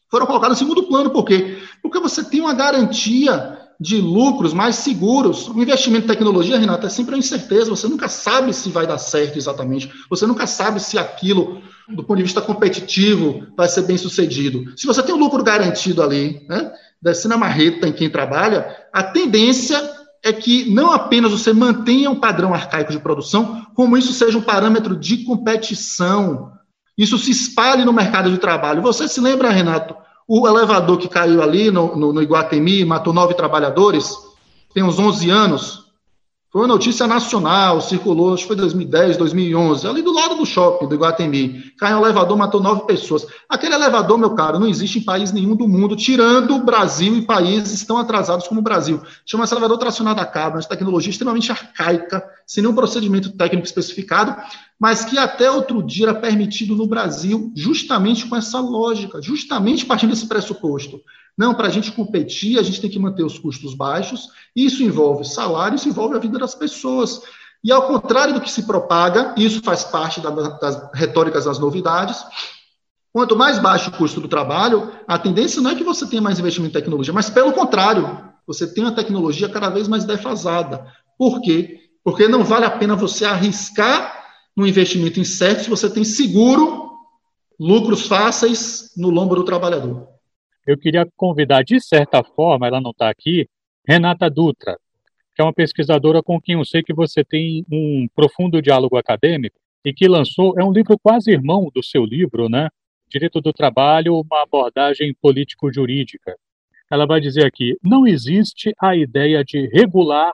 foram 0.10 0.26
colocados 0.26 0.58
em 0.58 0.60
segundo 0.60 0.84
plano. 0.84 1.12
Por 1.12 1.24
quê? 1.24 1.60
Porque 1.82 2.00
você 2.00 2.24
tem 2.24 2.42
uma 2.42 2.54
garantia 2.54 3.58
de 3.80 4.02
lucros 4.02 4.54
mais 4.54 4.76
seguros. 4.76 5.48
O 5.48 5.62
investimento 5.62 6.06
em 6.06 6.08
tecnologia, 6.08 6.58
Renata, 6.58 6.88
é 6.88 6.90
sempre 6.90 7.14
uma 7.14 7.20
incerteza. 7.20 7.70
Você 7.70 7.88
nunca 7.88 8.10
sabe 8.10 8.52
se 8.52 8.70
vai 8.70 8.86
dar 8.86 8.98
certo 8.98 9.38
exatamente. 9.38 9.90
Você 10.10 10.26
nunca 10.26 10.46
sabe 10.48 10.80
se 10.80 10.98
aquilo, 10.98 11.62
do 11.88 12.04
ponto 12.04 12.18
de 12.18 12.24
vista 12.24 12.42
competitivo, 12.42 13.46
vai 13.56 13.70
ser 13.70 13.84
bem 13.84 13.98
sucedido. 13.98 14.74
Se 14.76 14.86
você 14.86 15.02
tem 15.02 15.16
um 15.16 15.20
lucro 15.20 15.44
garantido 15.44 16.02
ali, 16.02 16.46
né, 16.50 16.72
descendo 17.02 17.36
a 17.36 17.38
marreta 17.38 17.88
em 17.88 17.94
quem 17.94 18.10
trabalha, 18.10 18.76
a 18.92 19.04
tendência 19.04 19.99
é 20.24 20.34
que 20.34 20.70
não 20.70 20.92
apenas 20.92 21.32
você 21.32 21.54
mantenha 21.54 22.10
um 22.10 22.20
padrão 22.20 22.54
arcaico 22.54 22.92
de 22.92 23.00
produção, 23.00 23.66
como 23.74 23.98
isso 23.98 24.12
seja 24.12 24.38
um 24.38 24.42
parâmetro 24.42 24.96
de 24.96 25.24
competição. 25.24 26.52
Isso 26.98 27.18
se 27.18 27.32
espalhe 27.32 27.86
no 27.86 27.94
mercado 27.94 28.30
de 28.30 28.38
trabalho. 28.38 28.82
Você 28.82 29.08
se 29.08 29.22
lembra, 29.22 29.50
Renato, 29.50 29.96
o 30.28 30.48
elevador 30.48 30.98
que 30.98 31.08
caiu 31.08 31.42
ali 31.42 31.72
no, 31.72 31.96
no, 31.96 32.14
no 32.14 32.22
Iguatemi, 32.22 32.86
matou 32.86 33.14
nove 33.14 33.34
trabalhadores, 33.34 34.14
tem 34.74 34.84
uns 34.84 35.00
11 35.00 35.30
anos, 35.30 35.86
foi 36.52 36.62
uma 36.62 36.68
notícia 36.68 37.06
nacional, 37.06 37.80
circulou, 37.80 38.34
acho 38.34 38.42
que 38.42 38.48
foi 38.48 38.56
2010, 38.56 39.18
2011, 39.18 39.88
ali 39.88 40.02
do 40.02 40.12
lado 40.12 40.34
do 40.34 40.48
shopping 40.48 40.88
do 40.88 40.96
Iguatemi. 40.96 41.72
Caiu 41.78 41.98
um 41.98 42.02
elevador, 42.02 42.36
matou 42.36 42.60
nove 42.60 42.88
pessoas. 42.88 43.24
Aquele 43.48 43.76
elevador, 43.76 44.18
meu 44.18 44.32
caro, 44.32 44.58
não 44.58 44.68
existe 44.68 44.98
em 44.98 45.04
país 45.04 45.32
nenhum 45.32 45.56
do 45.56 45.68
mundo, 45.68 45.96
tirando 45.96 46.56
o 46.56 46.64
Brasil 46.64 47.16
e 47.16 47.22
países 47.22 47.86
tão 47.86 48.00
atrasados 48.00 48.48
como 48.48 48.62
o 48.62 48.64
Brasil. 48.64 49.00
Chama-se 49.28 49.54
elevador 49.54 49.78
tracionado 49.78 50.22
a 50.22 50.26
cabo, 50.26 50.58
uma 50.58 50.64
tecnologia 50.64 51.12
extremamente 51.12 51.52
arcaica, 51.52 52.28
sem 52.48 52.64
nenhum 52.64 52.74
procedimento 52.74 53.30
técnico 53.30 53.68
especificado, 53.68 54.36
mas 54.80 55.06
que 55.06 55.20
até 55.20 55.52
outro 55.52 55.84
dia 55.84 56.08
era 56.08 56.16
permitido 56.16 56.76
no 56.76 56.88
Brasil, 56.88 57.54
justamente 57.56 58.26
com 58.26 58.36
essa 58.36 58.60
lógica, 58.60 59.22
justamente 59.22 59.86
partindo 59.86 60.10
desse 60.10 60.26
pressuposto. 60.26 61.00
Não, 61.40 61.56
para 61.56 61.68
a 61.68 61.72
gente 61.72 61.94
competir, 61.94 62.60
a 62.60 62.62
gente 62.62 62.82
tem 62.82 62.90
que 62.90 63.00
manter 63.00 63.24
os 63.24 63.40
custos 63.40 63.74
baixos, 63.74 64.28
isso 64.54 64.84
envolve 64.84 65.24
salário, 65.24 65.78
isso 65.78 65.88
envolve 65.88 66.18
a 66.18 66.20
vida 66.20 66.38
das 66.38 66.54
pessoas. 66.54 67.22
E 67.64 67.72
ao 67.72 67.88
contrário 67.88 68.34
do 68.34 68.42
que 68.42 68.52
se 68.52 68.64
propaga, 68.64 69.34
isso 69.38 69.62
faz 69.64 69.86
parte 69.86 70.20
da, 70.20 70.32
das 70.32 70.92
retóricas 70.94 71.46
das 71.46 71.58
novidades, 71.58 72.22
quanto 73.14 73.38
mais 73.38 73.58
baixo 73.58 73.90
o 73.90 73.94
custo 73.94 74.20
do 74.20 74.28
trabalho, 74.28 74.92
a 75.08 75.18
tendência 75.18 75.62
não 75.62 75.72
é 75.72 75.76
que 75.76 75.84
você 75.84 76.06
tenha 76.06 76.22
mais 76.22 76.40
investimento 76.40 76.78
em 76.78 76.82
tecnologia, 76.82 77.14
mas 77.14 77.30
pelo 77.30 77.54
contrário, 77.54 78.22
você 78.46 78.68
tem 78.68 78.84
uma 78.84 78.92
tecnologia 78.92 79.48
cada 79.48 79.70
vez 79.70 79.88
mais 79.88 80.04
defasada. 80.04 80.92
Por 81.18 81.40
quê? 81.40 81.80
Porque 82.04 82.28
não 82.28 82.44
vale 82.44 82.66
a 82.66 82.72
pena 82.72 82.98
você 82.98 83.24
arriscar 83.24 84.26
no 84.58 84.68
investimento 84.68 85.22
incerto 85.22 85.64
se 85.64 85.70
você 85.70 85.90
tem 85.90 86.04
seguro 86.04 86.92
lucros 87.58 88.08
fáceis 88.08 88.92
no 88.98 89.10
lombo 89.10 89.36
do 89.36 89.46
trabalhador 89.46 90.19
eu 90.66 90.78
queria 90.78 91.08
convidar, 91.18 91.64
de 91.64 91.80
certa 91.80 92.24
forma, 92.24 92.68
ela 92.68 92.82
não 92.82 92.92
está 92.92 93.10
aqui, 93.10 93.48
Renata 93.88 94.30
Dutra, 94.30 94.78
que 95.36 95.42
é 95.42 95.44
uma 95.44 95.54
pesquisadora 95.54 96.22
com 96.22 96.40
quem 96.40 96.56
eu 96.56 96.66
sei 96.66 96.84
que 96.84 96.94
você 96.94 97.24
tem 97.24 97.66
um 97.72 98.08
profundo 98.16 98.62
diálogo 98.62 98.98
acadêmico, 98.98 99.60
e 99.84 99.94
que 99.94 100.08
lançou, 100.08 100.60
é 100.60 100.64
um 100.64 100.72
livro 100.72 100.98
quase 101.00 101.32
irmão 101.32 101.72
do 101.74 101.84
seu 101.84 102.04
livro, 102.04 102.50
né? 102.50 102.70
Direito 103.08 103.42
do 103.42 103.54
Trabalho, 103.54 104.20
uma 104.20 104.44
abordagem 104.44 105.16
político-jurídica. 105.22 106.38
Ela 106.92 107.06
vai 107.06 107.20
dizer 107.20 107.46
aqui: 107.46 107.78
não 107.82 108.06
existe 108.06 108.74
a 108.80 108.96
ideia 108.96 109.44
de 109.44 109.68
regular 109.68 110.32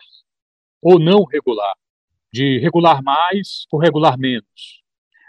ou 0.81 0.99
não 0.99 1.23
regular, 1.23 1.73
de 2.33 2.59
regular 2.59 3.01
mais 3.03 3.65
ou 3.71 3.79
regular 3.79 4.17
menos. 4.17 4.83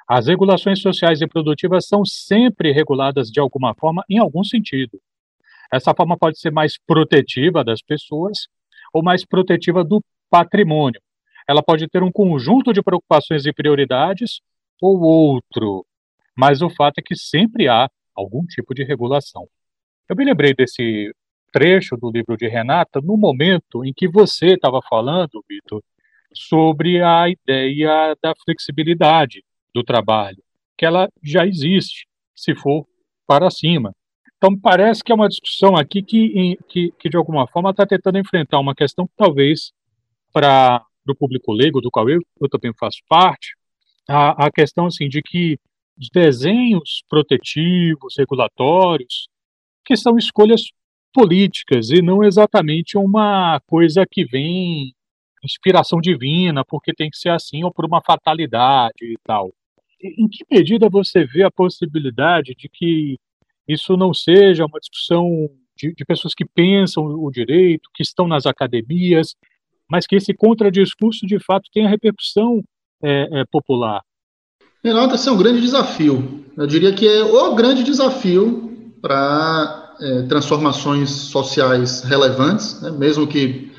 As 0.09 0.29
regulações 0.29 0.81
sociais 0.81 1.21
e 1.21 1.27
produtivas 1.27 1.89
são 1.89 2.05
sempre 2.05 2.71
reguladas 2.71 3.29
de 3.29 3.41
alguma 3.41 3.75
forma, 3.75 4.05
em 4.09 4.19
algum 4.19 4.45
sentido. 4.45 5.01
Essa 5.73 5.93
forma 5.93 6.17
pode 6.17 6.39
ser 6.39 6.53
mais 6.53 6.79
protetiva 6.79 7.65
das 7.65 7.83
pessoas 7.83 8.47
ou 8.93 9.03
mais 9.03 9.25
protetiva 9.25 9.83
do 9.83 10.01
patrimônio. 10.31 11.01
Ela 11.49 11.61
pode 11.61 11.89
ter 11.89 12.05
um 12.05 12.13
conjunto 12.13 12.73
de 12.73 12.83
preocupações 12.83 13.47
e 13.47 13.53
prioridades 13.53 14.41
ou 14.81 15.01
outro, 15.01 15.85
mas 16.37 16.63
o 16.63 16.71
fato 16.71 16.99
é 16.99 17.03
que 17.03 17.17
sempre 17.17 17.67
há 17.67 17.89
algum 18.15 18.47
tipo 18.47 18.75
de 18.75 18.85
regulação. 18.85 19.49
Eu 20.09 20.15
me 20.15 20.25
lembrei 20.25 20.55
desse 20.55 21.13
trecho 21.53 21.97
do 21.97 22.11
livro 22.13 22.37
de 22.37 22.47
Renata 22.47 23.01
no 23.01 23.17
momento 23.17 23.85
em 23.85 23.93
que 23.93 24.07
você 24.07 24.55
estava 24.55 24.81
falando, 24.89 25.45
Vitor, 25.49 25.83
sobre 26.33 27.03
a 27.03 27.29
ideia 27.29 28.17
da 28.23 28.35
flexibilidade 28.45 29.43
do 29.77 29.85
trabalho, 29.85 30.43
que 30.77 30.87
ela 30.87 31.09
já 31.23 31.47
existe, 31.47 32.07
se 32.35 32.55
for 32.55 32.87
para 33.27 33.51
cima. 33.51 33.93
Então, 34.37 34.59
parece 34.59 35.05
que 35.05 35.13
é 35.13 35.15
uma 35.15 35.29
discussão 35.29 35.77
aqui 35.77 36.03
que, 36.03 36.57
que, 36.69 36.93
que 36.99 37.09
de 37.09 37.17
alguma 37.17 37.47
forma, 37.47 37.71
está 37.71 37.87
tentando 37.87 38.19
enfrentar 38.19 38.59
uma 38.59 38.75
questão 38.75 39.07
que 39.07 39.15
talvez 39.17 39.73
para 40.33 40.83
o 41.09 41.15
público 41.15 41.53
leigo, 41.53 41.81
do 41.81 41.91
qual 41.91 42.09
eu, 42.09 42.21
eu 42.41 42.49
também 42.49 42.73
faço 42.79 42.99
parte, 43.09 43.55
a, 44.09 44.47
a 44.47 44.51
questão 44.51 44.87
assim, 44.87 45.09
de 45.09 45.23
que 45.23 45.59
os 45.99 46.09
desenhos 46.11 47.03
protetivos, 47.09 48.15
regulatórios, 48.19 49.29
que 49.85 49.97
são 49.97 50.17
escolhas 50.17 50.63
políticas 51.13 51.91
e 51.91 52.03
não 52.03 52.23
exatamente 52.23 52.99
uma 52.99 53.61
coisa 53.67 54.05
que 54.11 54.25
vem 54.25 54.93
inspiração 55.43 56.01
divina, 56.01 56.65
porque 56.65 56.93
tem 56.93 57.09
que 57.09 57.17
ser 57.17 57.31
assim, 57.31 57.65
ou 57.65 57.73
por 57.73 57.87
uma 57.87 58.03
fatalidade 58.03 59.03
e 59.03 59.17
tal. 59.25 59.51
Em 60.03 60.29
que 60.29 60.45
medida 60.51 60.89
você 60.89 61.25
vê 61.25 61.43
a 61.43 61.51
possibilidade 61.51 62.55
de 62.55 62.69
que 62.69 63.19
isso 63.69 63.97
não 63.97 64.13
seja 64.13 64.67
uma 64.67 64.79
discussão 64.79 65.51
de, 65.77 65.95
de 65.95 66.05
pessoas 66.05 66.35
que 66.35 66.45
pensam 66.45 67.05
o 67.05 67.31
direito, 67.31 67.91
que 67.95 68.03
estão 68.03 68.27
nas 68.27 68.47
academias, 68.47 69.35
mas 69.91 70.07
que 70.07 70.17
esse 70.17 70.35
contradiscurso 70.35 71.27
de 71.27 71.39
fato 71.39 71.69
tenha 71.73 71.89
repercussão 71.89 72.63
é, 73.03 73.41
é, 73.41 73.45
popular? 73.51 74.03
Renato, 74.83 75.15
esse 75.15 75.29
é 75.29 75.33
um 75.33 75.39
grande 75.39 75.61
desafio. 75.61 76.45
Eu 76.57 76.67
diria 76.67 76.93
que 76.93 77.07
é 77.07 77.23
o 77.23 77.55
grande 77.55 77.83
desafio 77.83 78.95
para 79.03 79.97
é, 80.01 80.23
transformações 80.23 81.11
sociais 81.11 82.03
relevantes, 82.03 82.81
né, 82.81 82.91
mesmo 82.91 83.27
que 83.27 83.73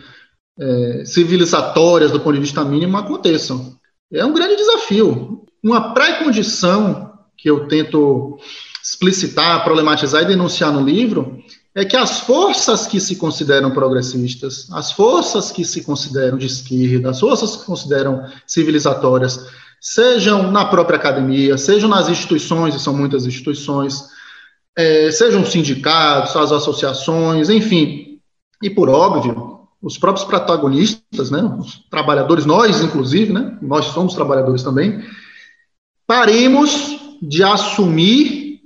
é, 0.60 1.06
civilizatórias 1.06 2.12
do 2.12 2.20
ponto 2.20 2.34
de 2.34 2.42
vista 2.42 2.64
mínimo 2.64 2.98
aconteçam. 2.98 3.78
É 4.12 4.26
um 4.26 4.34
grande 4.34 4.56
desafio. 4.56 5.37
Uma 5.64 5.94
pré-condição 5.94 7.14
que 7.38 7.50
eu 7.50 7.68
tento 7.68 8.40
explicitar, 8.84 9.64
problematizar 9.64 10.24
e 10.24 10.28
denunciar 10.28 10.72
no 10.72 10.84
livro 10.84 11.44
é 11.76 11.86
que 11.86 11.96
as 11.96 12.22
forças 12.22 12.88
que 12.88 13.00
se 13.00 13.18
consideram 13.18 13.70
progressistas, 13.72 14.68
as 14.72 14.92
forças 14.92 15.52
que 15.52 15.64
se 15.64 15.84
consideram 15.84 16.38
de 16.38 16.48
esquerda, 16.48 17.12
as 17.12 17.20
forças 17.20 17.52
que 17.52 17.60
se 17.60 17.66
consideram 17.66 18.26
civilizatórias, 18.48 19.48
sejam 19.80 20.52
na 20.52 20.66
própria 20.66 20.98
academia, 20.98 21.58
sejam 21.58 21.88
nas 21.88 22.10
instituições, 22.10 22.74
e 22.74 22.80
são 22.80 22.94
muitas 22.94 23.28
instituições, 23.28 24.06
é, 24.76 25.12
sejam 25.12 25.46
sindicatos, 25.46 26.36
as 26.36 26.52
associações, 26.52 27.50
enfim, 27.50 28.20
e 28.64 28.70
por 28.70 28.90
óbvio, 28.90 29.60
os 29.82 29.98
próprios 29.98 30.26
protagonistas, 30.26 31.30
né, 31.30 31.42
os 31.60 31.80
trabalhadores, 31.92 32.46
nós 32.46 32.82
inclusive, 32.82 33.32
né, 33.32 33.56
nós 33.62 33.86
somos 33.86 34.16
trabalhadores 34.16 34.64
também, 34.64 35.04
paremos 36.08 36.98
de 37.22 37.44
assumir 37.44 38.62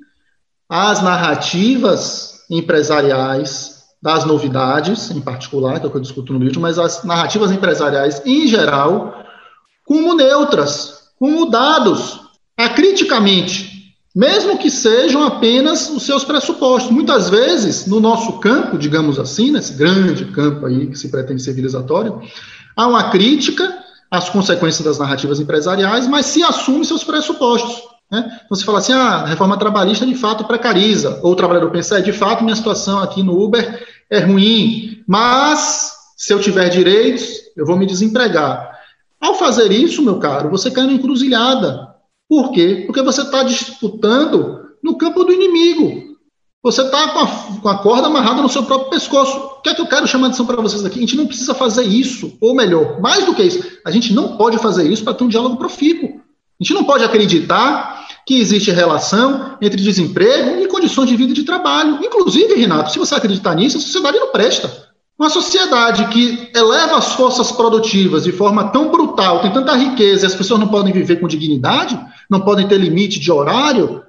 as 0.69 1.01
narrativas 1.01 2.41
empresariais 2.49 3.81
das 4.01 4.25
novidades, 4.25 5.11
em 5.11 5.19
particular, 5.19 5.79
que 5.79 5.85
é 5.85 5.89
o 5.89 5.91
que 5.91 5.97
eu 5.97 6.01
discuto 6.01 6.31
no 6.31 6.39
vídeo, 6.39 6.61
mas 6.61 6.79
as 6.79 7.03
narrativas 7.03 7.51
empresariais 7.51 8.21
em 8.25 8.47
geral, 8.47 9.25
como 9.85 10.15
neutras, 10.15 11.09
como 11.19 11.49
dados, 11.49 12.19
acriticamente, 12.57 13.95
mesmo 14.15 14.57
que 14.57 14.69
sejam 14.69 15.23
apenas 15.23 15.89
os 15.89 16.03
seus 16.03 16.23
pressupostos. 16.23 16.91
Muitas 16.91 17.29
vezes, 17.29 17.85
no 17.85 17.99
nosso 17.99 18.39
campo, 18.39 18.77
digamos 18.77 19.19
assim, 19.19 19.51
nesse 19.51 19.73
grande 19.73 20.25
campo 20.25 20.65
aí 20.65 20.87
que 20.87 20.97
se 20.97 21.09
pretende 21.09 21.41
civilizatório, 21.41 22.21
há 22.75 22.87
uma 22.87 23.09
crítica 23.09 23.80
às 24.11 24.29
consequências 24.29 24.85
das 24.85 24.99
narrativas 24.99 25.39
empresariais, 25.39 26.05
mas 26.05 26.25
se 26.25 26.43
assume 26.43 26.83
seus 26.83 27.03
pressupostos. 27.03 27.81
Né? 28.11 28.25
Então, 28.45 28.57
você 28.57 28.65
fala 28.65 28.79
assim, 28.79 28.91
ah, 28.91 29.21
a 29.21 29.25
reforma 29.25 29.57
trabalhista 29.57 30.05
de 30.05 30.15
fato 30.15 30.43
precariza, 30.43 31.21
ou 31.23 31.31
o 31.31 31.35
trabalhador 31.35 31.71
pensa, 31.71 31.97
é, 31.97 32.01
de 32.01 32.11
fato, 32.11 32.43
minha 32.43 32.55
situação 32.55 32.99
aqui 32.99 33.23
no 33.23 33.41
Uber 33.41 33.87
é 34.09 34.19
ruim, 34.19 35.01
mas 35.07 35.93
se 36.17 36.33
eu 36.33 36.41
tiver 36.41 36.67
direitos, 36.67 37.23
eu 37.55 37.65
vou 37.65 37.77
me 37.77 37.85
desempregar. 37.85 38.77
Ao 39.19 39.35
fazer 39.35 39.71
isso, 39.71 40.03
meu 40.03 40.19
caro, 40.19 40.49
você 40.49 40.69
cai 40.69 40.85
na 40.85 40.93
encruzilhada, 40.93 41.95
por 42.27 42.51
quê? 42.51 42.83
Porque 42.85 43.01
você 43.01 43.21
está 43.21 43.43
disputando 43.43 44.61
no 44.83 44.97
campo 44.97 45.23
do 45.23 45.31
inimigo. 45.31 46.10
Você 46.63 46.83
está 46.83 47.07
com, 47.07 47.59
com, 47.59 47.69
a 47.69 47.79
corda 47.79 48.05
amarrada 48.05 48.39
no 48.39 48.49
seu 48.49 48.61
próprio 48.61 48.91
pescoço. 48.91 49.35
O 49.35 49.61
que 49.61 49.69
é 49.69 49.73
que 49.73 49.81
eu 49.81 49.87
quero 49.87 50.07
chamar 50.07 50.27
atenção 50.27 50.45
para 50.45 50.61
vocês 50.61 50.85
aqui? 50.85 50.99
A 50.99 51.01
gente 51.01 51.17
não 51.17 51.25
precisa 51.25 51.55
fazer 51.55 51.83
isso, 51.83 52.37
ou 52.39 52.53
melhor, 52.53 53.01
mais 53.01 53.25
do 53.25 53.33
que 53.33 53.41
isso, 53.41 53.65
a 53.83 53.89
gente 53.89 54.13
não 54.13 54.37
pode 54.37 54.59
fazer 54.59 54.87
isso 54.87 55.03
para 55.03 55.15
ter 55.15 55.23
um 55.23 55.27
diálogo 55.27 55.57
profícuo. 55.57 56.21
A 56.59 56.63
gente 56.63 56.75
não 56.75 56.83
pode 56.83 57.03
acreditar 57.03 58.07
que 58.27 58.39
existe 58.39 58.69
relação 58.69 59.57
entre 59.59 59.81
desemprego 59.81 60.61
e 60.61 60.67
condições 60.67 61.09
de 61.09 61.15
vida 61.15 61.31
e 61.31 61.35
de 61.35 61.43
trabalho. 61.43 61.97
Inclusive, 62.03 62.53
Renato, 62.53 62.91
se 62.91 62.99
você 62.99 63.15
acreditar 63.15 63.55
nisso, 63.55 63.77
a 63.77 63.81
sociedade 63.81 64.19
não 64.19 64.31
presta. 64.31 64.91
Uma 65.17 65.31
sociedade 65.31 66.05
que 66.09 66.51
eleva 66.55 66.97
as 66.97 67.13
forças 67.13 67.51
produtivas 67.51 68.23
de 68.23 68.31
forma 68.31 68.65
tão 68.65 68.91
brutal, 68.91 69.39
tem 69.41 69.51
tanta 69.51 69.75
riqueza 69.75 70.27
as 70.27 70.35
pessoas 70.35 70.59
não 70.59 70.67
podem 70.67 70.93
viver 70.93 71.19
com 71.19 71.27
dignidade, 71.27 71.99
não 72.29 72.41
podem 72.41 72.67
ter 72.67 72.77
limite 72.77 73.19
de 73.19 73.31
horário, 73.31 74.03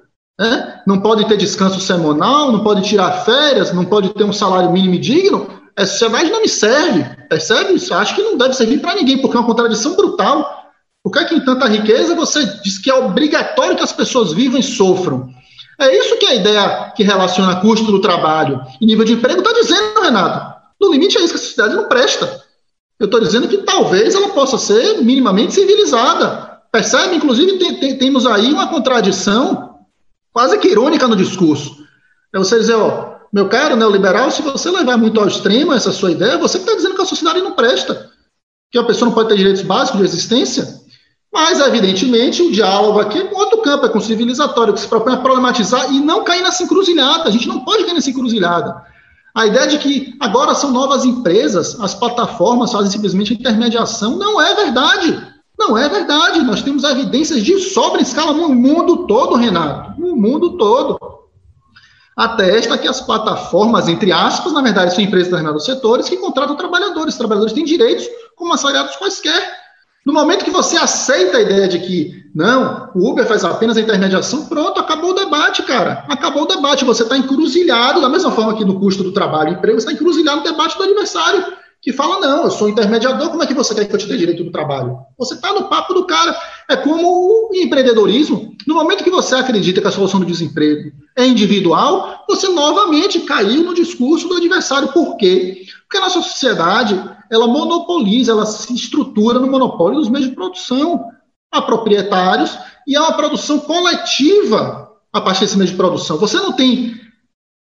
não 0.85 0.99
podem 0.99 1.27
ter 1.27 1.37
descanso 1.37 1.79
semanal, 1.79 2.51
não 2.51 2.63
podem 2.63 2.83
tirar 2.83 3.23
férias, 3.23 3.71
não 3.71 3.85
podem 3.85 4.11
ter 4.11 4.23
um 4.23 4.33
salário 4.33 4.71
mínimo 4.71 4.99
digno, 4.99 5.47
essa 5.75 5.93
sociedade 5.93 6.29
não 6.29 6.41
me 6.41 6.49
serve, 6.49 7.03
percebe 7.27 7.73
isso? 7.73 7.93
Acho 7.93 8.15
que 8.15 8.21
não 8.21 8.37
deve 8.37 8.53
servir 8.53 8.79
para 8.79 8.95
ninguém, 8.95 9.17
porque 9.17 9.35
é 9.35 9.39
uma 9.39 9.45
contradição 9.45 9.95
brutal. 9.95 10.63
Por 11.03 11.11
que, 11.11 11.19
é 11.19 11.25
que 11.25 11.35
em 11.35 11.43
tanta 11.43 11.67
riqueza 11.67 12.15
você 12.15 12.45
diz 12.63 12.77
que 12.77 12.89
é 12.89 12.93
obrigatório 12.93 13.75
que 13.75 13.83
as 13.83 13.91
pessoas 13.91 14.31
vivam 14.31 14.59
e 14.59 14.63
sofram? 14.63 15.29
É 15.79 15.97
isso 15.97 16.17
que 16.17 16.25
é 16.25 16.29
a 16.29 16.35
ideia 16.35 16.93
que 16.95 17.03
relaciona 17.03 17.55
custo 17.59 17.91
do 17.91 17.99
trabalho 17.99 18.61
e 18.79 18.85
nível 18.85 19.03
de 19.03 19.13
emprego 19.13 19.41
está 19.41 19.51
dizendo, 19.51 20.01
Renato. 20.01 20.53
No 20.79 20.91
limite, 20.91 21.17
é 21.17 21.21
isso 21.21 21.33
que 21.33 21.39
a 21.39 21.43
sociedade 21.43 21.75
não 21.75 21.87
presta. 21.87 22.41
Eu 22.99 23.05
estou 23.05 23.19
dizendo 23.19 23.47
que 23.47 23.57
talvez 23.57 24.13
ela 24.13 24.29
possa 24.29 24.57
ser 24.57 25.01
minimamente 25.01 25.53
civilizada. 25.53 26.59
Percebe? 26.71 27.15
Inclusive, 27.15 27.57
tem, 27.57 27.75
tem, 27.75 27.97
temos 27.97 28.25
aí 28.27 28.53
uma 28.53 28.67
contradição 28.67 29.72
quase 30.33 30.57
que 30.57 30.67
irônica 30.67 31.07
no 31.07 31.15
discurso. 31.15 31.85
É 32.33 32.39
você 32.39 32.59
dizer, 32.59 32.73
ó, 32.73 33.13
meu 33.31 33.47
caro 33.47 33.75
neoliberal, 33.75 34.31
se 34.31 34.41
você 34.41 34.69
levar 34.69 34.97
muito 34.97 35.19
ao 35.19 35.27
extremo 35.27 35.73
essa 35.73 35.91
sua 35.91 36.11
ideia, 36.11 36.37
você 36.37 36.57
está 36.57 36.75
dizendo 36.75 36.95
que 36.95 37.01
a 37.01 37.05
sociedade 37.05 37.41
não 37.41 37.53
presta, 37.53 38.09
que 38.71 38.77
a 38.77 38.83
pessoa 38.83 39.07
não 39.07 39.15
pode 39.15 39.29
ter 39.29 39.37
direitos 39.37 39.61
básicos 39.61 39.99
de 39.99 40.05
existência. 40.05 40.81
Mas, 41.31 41.59
evidentemente, 41.59 42.43
o 42.43 42.51
diálogo 42.51 42.99
aqui 42.99 43.19
é 43.19 43.23
um 43.23 43.35
outro 43.35 43.61
campo, 43.61 43.85
é 43.85 43.89
com 43.89 43.99
civilizatório, 43.99 44.73
que 44.73 44.79
se 44.79 44.87
propõe 44.87 45.13
a 45.13 45.17
problematizar 45.17 45.91
e 45.91 45.99
não 45.99 46.23
cair 46.23 46.43
nessa 46.43 46.63
encruzilhada. 46.63 47.27
A 47.27 47.31
gente 47.31 47.47
não 47.47 47.61
pode 47.61 47.83
cair 47.85 47.93
nessa 47.93 48.11
encruzilhada. 48.11 48.83
A 49.35 49.47
ideia 49.47 49.67
de 49.67 49.79
que 49.79 50.15
agora 50.19 50.53
são 50.53 50.71
novas 50.71 51.05
empresas, 51.05 51.79
as 51.79 51.95
plataformas 51.95 52.71
fazem 52.71 52.91
simplesmente 52.91 53.33
intermediação, 53.33 54.15
não 54.15 54.39
é 54.39 54.53
verdade. 54.53 55.32
Não 55.67 55.77
é 55.77 55.87
verdade. 55.87 56.41
Nós 56.41 56.61
temos 56.61 56.83
evidências 56.83 57.41
de 57.41 57.57
sobra 57.59 58.01
escala 58.01 58.33
no 58.33 58.49
mundo 58.49 59.07
todo, 59.07 59.35
Renato. 59.35 59.99
No 59.99 60.13
mundo 60.13 60.57
todo. 60.57 60.99
Atesta 62.17 62.77
que 62.77 62.87
as 62.87 62.99
plataformas, 62.99 63.87
entre 63.87 64.11
aspas, 64.11 64.51
na 64.51 64.61
verdade, 64.61 64.93
são 64.93 65.03
empresas 65.03 65.27
de 65.27 65.31
determinados 65.31 65.65
setores 65.65 66.09
que 66.09 66.17
contratam 66.17 66.57
trabalhadores. 66.57 67.13
Os 67.13 67.17
trabalhadores 67.17 67.53
têm 67.53 67.63
direitos 67.63 68.05
como 68.35 68.53
assalariados 68.53 68.97
quaisquer. 68.97 69.63
No 70.05 70.11
momento 70.11 70.43
que 70.43 70.51
você 70.51 70.75
aceita 70.75 71.37
a 71.37 71.41
ideia 71.41 71.65
de 71.65 71.79
que, 71.79 72.23
não, 72.35 72.89
o 72.93 73.09
Uber 73.09 73.25
faz 73.25 73.45
apenas 73.45 73.77
a 73.77 73.81
intermediação, 73.81 74.45
pronto, 74.47 74.81
acabou 74.81 75.11
o 75.11 75.15
debate, 75.15 75.63
cara. 75.63 76.03
Acabou 76.09 76.43
o 76.43 76.47
debate. 76.47 76.83
Você 76.83 77.03
está 77.03 77.17
encruzilhado, 77.17 78.01
da 78.01 78.09
mesma 78.09 78.31
forma 78.31 78.53
que 78.53 78.65
no 78.65 78.81
custo 78.81 79.01
do 79.01 79.13
trabalho 79.13 79.51
e 79.51 79.53
emprego, 79.53 79.79
você 79.79 79.87
está 79.87 79.93
encruzilhado 79.93 80.39
no 80.39 80.43
debate 80.43 80.77
do 80.77 80.83
adversário, 80.83 81.53
que 81.83 81.91
fala, 81.91 82.21
não, 82.21 82.45
eu 82.45 82.51
sou 82.51 82.69
intermediador, 82.69 83.29
como 83.29 83.43
é 83.43 83.45
que 83.45 83.53
você 83.53 83.75
quer 83.75 83.85
que 83.85 83.93
eu 83.93 83.99
te 83.99 84.07
dê 84.07 84.17
direito 84.17 84.41
do 84.41 84.53
trabalho? 84.53 84.99
Você 85.17 85.33
está 85.33 85.51
no 85.51 85.67
papo 85.67 85.93
do 85.93 86.05
cara. 86.05 86.33
É 86.69 86.77
como 86.77 87.05
o 87.05 87.49
empreendedorismo. 87.53 88.55
No 88.65 88.75
momento 88.75 89.03
que 89.03 89.09
você 89.09 89.35
acredita 89.35 89.81
que 89.81 89.87
a 89.87 89.91
solução 89.91 90.21
do 90.21 90.25
desemprego 90.25 90.93
é 91.13 91.27
individual, 91.27 92.23
você 92.25 92.47
novamente 92.47 93.19
caiu 93.19 93.65
no 93.65 93.73
discurso 93.73 94.29
do 94.29 94.37
adversário. 94.37 94.93
Por 94.93 95.17
quê? 95.17 95.65
Porque 95.81 95.97
a 95.97 96.01
nossa 96.01 96.21
sociedade, 96.21 96.97
ela 97.29 97.47
monopoliza, 97.47 98.31
ela 98.31 98.45
se 98.45 98.73
estrutura 98.73 99.37
no 99.37 99.51
monopólio 99.51 99.99
dos 99.99 100.07
meios 100.07 100.29
de 100.29 100.35
produção. 100.35 101.03
Há 101.51 101.61
proprietários 101.61 102.57
e 102.87 102.95
há 102.95 103.01
uma 103.01 103.17
produção 103.17 103.59
coletiva 103.59 104.89
a 105.11 105.19
partir 105.19 105.41
desse 105.41 105.57
meio 105.57 105.69
de 105.69 105.75
produção. 105.75 106.17
Você 106.17 106.37
não 106.37 106.53
tem 106.53 106.95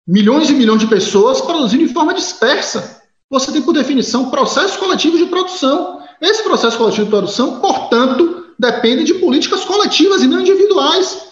milhões 0.05 0.49
e 0.49 0.53
milhões 0.53 0.81
de 0.81 0.87
pessoas 0.87 1.39
produzindo 1.39 1.87
de 1.87 1.93
forma 1.93 2.13
dispersa. 2.13 3.00
Você 3.31 3.49
tem, 3.49 3.61
por 3.61 3.73
definição, 3.73 4.29
processos 4.29 4.75
coletivos 4.75 5.17
de 5.17 5.27
produção. 5.27 6.01
Esse 6.19 6.43
processo 6.43 6.77
coletivo 6.77 7.05
de 7.05 7.09
produção, 7.09 7.61
portanto, 7.61 8.47
depende 8.59 9.05
de 9.05 9.13
políticas 9.15 9.63
coletivas 9.63 10.21
e 10.21 10.27
não 10.27 10.41
individuais. 10.41 11.31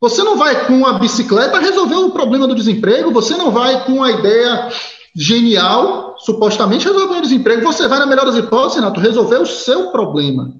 Você 0.00 0.24
não 0.24 0.36
vai 0.36 0.66
com 0.66 0.84
a 0.84 0.98
bicicleta 0.98 1.60
resolver 1.60 1.94
o 1.94 2.10
problema 2.10 2.48
do 2.48 2.54
desemprego, 2.54 3.12
você 3.12 3.36
não 3.36 3.52
vai 3.52 3.86
com 3.86 4.02
a 4.02 4.10
ideia 4.10 4.68
genial, 5.14 6.16
supostamente, 6.18 6.84
resolver 6.84 7.18
o 7.18 7.22
desemprego, 7.22 7.62
você 7.62 7.86
vai, 7.86 8.00
na 8.00 8.06
melhor 8.06 8.26
das 8.26 8.36
hipóteses, 8.36 8.80
Renato, 8.80 9.00
resolver 9.00 9.36
o 9.36 9.46
seu 9.46 9.92
problema. 9.92 10.52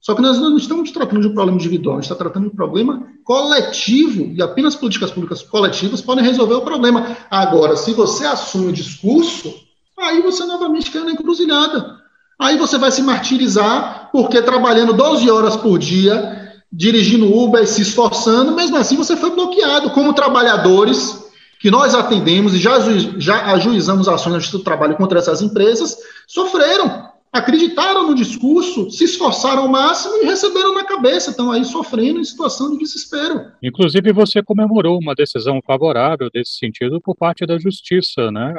Só 0.00 0.14
que 0.14 0.22
nós 0.22 0.38
não 0.38 0.56
estamos 0.56 0.92
tratando 0.92 1.20
de 1.20 1.26
um 1.26 1.34
problema 1.34 1.58
individual, 1.58 1.96
a 1.96 2.00
gente 2.00 2.04
está 2.04 2.14
tratando 2.14 2.44
de 2.44 2.50
um 2.50 2.56
problema 2.56 3.04
coletivo, 3.24 4.32
e 4.32 4.40
apenas 4.40 4.76
políticas 4.76 5.10
públicas 5.10 5.42
coletivas 5.42 6.00
podem 6.00 6.24
resolver 6.24 6.54
o 6.54 6.62
problema. 6.62 7.16
Agora, 7.28 7.76
se 7.76 7.92
você 7.92 8.24
assume 8.24 8.68
o 8.68 8.72
discurso, 8.72 9.67
aí 10.00 10.22
você 10.22 10.44
novamente 10.44 10.90
cai 10.90 11.02
na 11.02 11.12
encruzilhada. 11.12 11.98
Aí 12.38 12.56
você 12.56 12.78
vai 12.78 12.90
se 12.92 13.02
martirizar, 13.02 14.10
porque 14.12 14.40
trabalhando 14.40 14.92
12 14.92 15.28
horas 15.30 15.56
por 15.56 15.78
dia, 15.78 16.52
dirigindo 16.72 17.36
Uber, 17.36 17.66
se 17.66 17.82
esforçando, 17.82 18.54
mesmo 18.54 18.76
assim 18.76 18.96
você 18.96 19.16
foi 19.16 19.30
bloqueado. 19.30 19.90
Como 19.90 20.12
trabalhadores 20.12 21.26
que 21.60 21.70
nós 21.70 21.94
atendemos 21.94 22.54
e 22.54 22.58
já, 22.58 22.78
já 23.18 23.52
ajuizamos 23.54 24.08
ações 24.08 24.50
do 24.50 24.60
Trabalho 24.60 24.96
contra 24.96 25.18
essas 25.18 25.42
empresas, 25.42 25.96
sofreram, 26.28 27.08
acreditaram 27.32 28.06
no 28.06 28.14
discurso, 28.14 28.88
se 28.90 29.04
esforçaram 29.04 29.62
ao 29.62 29.68
máximo 29.68 30.18
e 30.22 30.26
receberam 30.26 30.74
na 30.74 30.84
cabeça, 30.84 31.30
estão 31.30 31.50
aí 31.50 31.64
sofrendo 31.64 32.20
em 32.20 32.24
situação 32.24 32.70
de 32.70 32.78
desespero. 32.78 33.50
Inclusive, 33.60 34.12
você 34.12 34.42
comemorou 34.42 34.98
uma 34.98 35.14
decisão 35.14 35.60
favorável 35.66 36.30
desse 36.32 36.52
sentido 36.52 37.00
por 37.00 37.16
parte 37.16 37.44
da 37.44 37.58
Justiça, 37.58 38.30
né, 38.30 38.54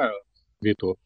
Vitor? 0.62 0.96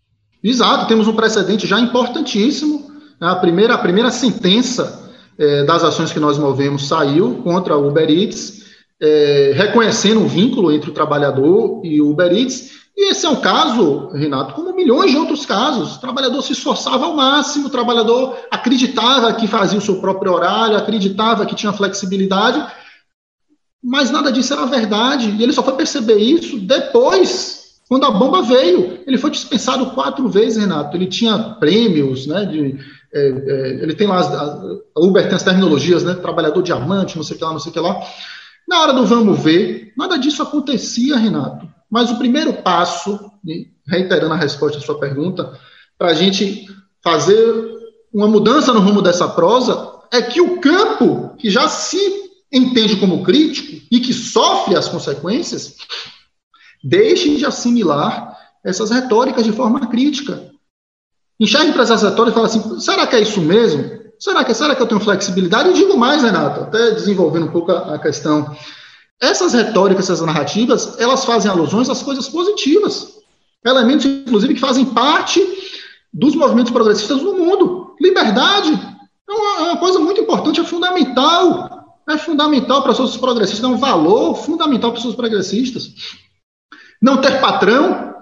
Exato, 0.44 0.86
temos 0.86 1.08
um 1.08 1.16
precedente 1.16 1.66
já 1.66 1.80
importantíssimo. 1.80 2.92
A 3.18 3.34
primeira, 3.36 3.72
a 3.72 3.78
primeira 3.78 4.10
sentença 4.10 5.10
é, 5.38 5.64
das 5.64 5.82
ações 5.82 6.12
que 6.12 6.20
nós 6.20 6.36
movemos 6.36 6.86
saiu 6.86 7.36
contra 7.42 7.78
o 7.78 7.88
Uber 7.88 8.10
Eats, 8.10 8.62
é, 9.00 9.52
reconhecendo 9.56 10.20
o 10.20 10.28
vínculo 10.28 10.70
entre 10.70 10.90
o 10.90 10.92
trabalhador 10.92 11.80
e 11.82 11.98
o 12.02 12.10
Uber 12.10 12.30
Eats. 12.30 12.72
E 12.94 13.10
esse 13.10 13.24
é 13.24 13.28
um 13.30 13.40
caso, 13.40 14.10
Renato, 14.10 14.52
como 14.52 14.76
milhões 14.76 15.12
de 15.12 15.16
outros 15.16 15.46
casos. 15.46 15.96
O 15.96 16.00
trabalhador 16.00 16.42
se 16.42 16.52
esforçava 16.52 17.06
ao 17.06 17.16
máximo, 17.16 17.68
o 17.68 17.70
trabalhador 17.70 18.36
acreditava 18.50 19.32
que 19.32 19.48
fazia 19.48 19.78
o 19.78 19.82
seu 19.82 19.96
próprio 19.96 20.34
horário, 20.34 20.76
acreditava 20.76 21.46
que 21.46 21.54
tinha 21.54 21.72
flexibilidade, 21.72 22.62
mas 23.82 24.10
nada 24.10 24.30
disso 24.30 24.52
era 24.52 24.66
verdade. 24.66 25.34
E 25.38 25.42
ele 25.42 25.54
só 25.54 25.62
foi 25.62 25.72
perceber 25.72 26.18
isso 26.18 26.58
depois 26.58 27.63
quando 27.88 28.06
a 28.06 28.10
bomba 28.10 28.42
veio, 28.42 29.02
ele 29.06 29.18
foi 29.18 29.30
dispensado 29.30 29.90
quatro 29.90 30.28
vezes, 30.28 30.58
Renato. 30.58 30.96
Ele 30.96 31.06
tinha 31.06 31.38
prêmios, 31.60 32.26
né? 32.26 32.44
De, 32.46 32.78
é, 33.12 33.28
é, 33.28 33.82
ele 33.82 33.94
tem 33.94 34.06
lá, 34.06 34.18
as, 34.18 34.32
a 34.32 35.00
Uber 35.00 35.24
tem 35.24 35.36
as 35.36 35.42
terminologias, 35.42 36.02
né? 36.02 36.14
Trabalhador 36.14 36.62
diamante, 36.62 37.16
não 37.16 37.22
sei 37.22 37.36
o 37.36 37.38
que 37.38 37.44
lá, 37.44 37.52
não 37.52 37.58
sei 37.58 37.70
o 37.70 37.72
que 37.72 37.80
lá. 37.80 38.00
Na 38.66 38.80
hora 38.80 38.92
do 38.94 39.04
vamos 39.04 39.38
ver, 39.42 39.92
nada 39.96 40.16
disso 40.16 40.42
acontecia, 40.42 41.16
Renato. 41.16 41.68
Mas 41.90 42.10
o 42.10 42.16
primeiro 42.16 42.54
passo, 42.54 43.30
reiterando 43.86 44.32
a 44.32 44.38
resposta 44.38 44.78
à 44.78 44.80
sua 44.80 44.98
pergunta, 44.98 45.52
para 45.98 46.08
a 46.08 46.14
gente 46.14 46.66
fazer 47.02 47.74
uma 48.12 48.26
mudança 48.26 48.72
no 48.72 48.80
rumo 48.80 49.02
dessa 49.02 49.28
prosa, 49.28 49.92
é 50.10 50.22
que 50.22 50.40
o 50.40 50.58
campo, 50.58 51.36
que 51.36 51.50
já 51.50 51.68
se 51.68 51.98
entende 52.50 52.96
como 52.96 53.22
crítico 53.22 53.84
e 53.90 54.00
que 54.00 54.12
sofre 54.12 54.76
as 54.76 54.88
consequências, 54.88 55.76
Deixem 56.84 57.36
de 57.36 57.46
assimilar 57.46 58.36
essas 58.62 58.90
retóricas 58.90 59.44
de 59.44 59.52
forma 59.52 59.86
crítica. 59.86 60.50
Enxergue 61.40 61.72
para 61.72 61.82
essas 61.82 62.02
retóricas 62.02 62.32
e 62.32 62.34
fale 62.34 62.46
assim: 62.46 62.80
será 62.80 63.06
que 63.06 63.16
é 63.16 63.20
isso 63.20 63.40
mesmo? 63.40 64.04
Será 64.18 64.44
que, 64.44 64.54
será 64.54 64.74
que 64.74 64.82
eu 64.82 64.86
tenho 64.86 65.00
flexibilidade? 65.00 65.70
E 65.70 65.72
digo 65.74 65.96
mais, 65.96 66.22
Renato, 66.22 66.60
até 66.60 66.90
desenvolvendo 66.92 67.46
um 67.46 67.50
pouco 67.50 67.72
a, 67.72 67.94
a 67.94 67.98
questão. 67.98 68.54
Essas 69.20 69.54
retóricas, 69.54 70.10
essas 70.10 70.20
narrativas, 70.20 70.98
elas 70.98 71.24
fazem 71.24 71.50
alusões 71.50 71.88
às 71.88 72.02
coisas 72.02 72.28
positivas. 72.28 73.14
Elementos, 73.64 74.04
inclusive, 74.04 74.54
que 74.54 74.60
fazem 74.60 74.84
parte 74.84 75.40
dos 76.12 76.34
movimentos 76.34 76.70
progressistas 76.70 77.22
no 77.22 77.32
mundo. 77.34 77.96
Liberdade 78.00 78.70
é 79.28 79.32
uma, 79.32 79.58
é 79.58 79.62
uma 79.70 79.76
coisa 79.78 79.98
muito 79.98 80.20
importante, 80.20 80.60
é 80.60 80.64
fundamental. 80.64 82.02
É 82.08 82.18
fundamental 82.18 82.82
para 82.82 82.92
pessoas 82.92 83.16
progressistas, 83.16 83.64
é 83.64 83.72
um 83.72 83.78
valor 83.78 84.36
fundamental 84.36 84.90
para 84.90 84.98
pessoas 84.98 85.16
progressistas. 85.16 85.94
Não 87.04 87.18
ter 87.18 87.38
patrão 87.38 88.14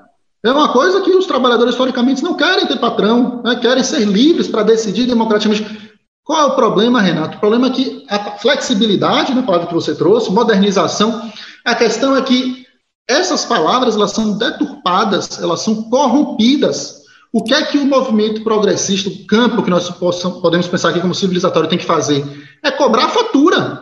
é 0.45 0.51
uma 0.51 0.73
coisa 0.73 1.03
que 1.03 1.15
os 1.15 1.25
trabalhadores, 1.25 1.75
historicamente, 1.75 2.21
não 2.21 2.35
querem 2.35 2.67
ter 2.67 2.81
patrão, 2.81 3.41
né? 3.45 3.55
querem 3.55 3.85
ser 3.85 4.01
livres 4.01 4.49
para 4.49 4.65
decidir 4.65 5.07
democraticamente. 5.07 5.93
Qual 6.25 6.41
é 6.41 6.45
o 6.47 6.57
problema, 6.57 7.01
Renato? 7.01 7.37
O 7.37 7.41
problema 7.41 7.69
é 7.69 7.71
que 7.71 8.05
a 8.11 8.33
flexibilidade, 8.39 9.33
né, 9.35 9.43
palavra 9.43 9.69
que 9.69 9.75
você 9.75 9.95
trouxe, 9.95 10.33
modernização, 10.33 11.31
a 11.65 11.77
questão 11.77 12.17
é 12.17 12.23
que 12.23 12.67
essas 13.09 13.45
palavras 13.45 13.95
elas 13.95 14.11
são 14.11 14.37
deturpadas, 14.37 15.41
elas 15.41 15.61
são 15.61 15.85
corrompidas. 15.85 17.03
O 17.33 17.45
que 17.45 17.55
é 17.55 17.63
que 17.63 17.79
o 17.79 17.87
movimento 17.87 18.43
progressista, 18.43 19.09
o 19.09 19.27
campo 19.29 19.63
que 19.63 19.71
nós 19.71 19.89
possamos, 19.91 20.41
podemos 20.41 20.67
pensar 20.67 20.89
aqui 20.89 21.01
como 21.01 21.15
civilizatório 21.15 21.69
tem 21.69 21.79
que 21.79 21.87
fazer? 21.87 22.25
É 22.65 22.73
cobrar 22.73 23.11
fatura. 23.11 23.82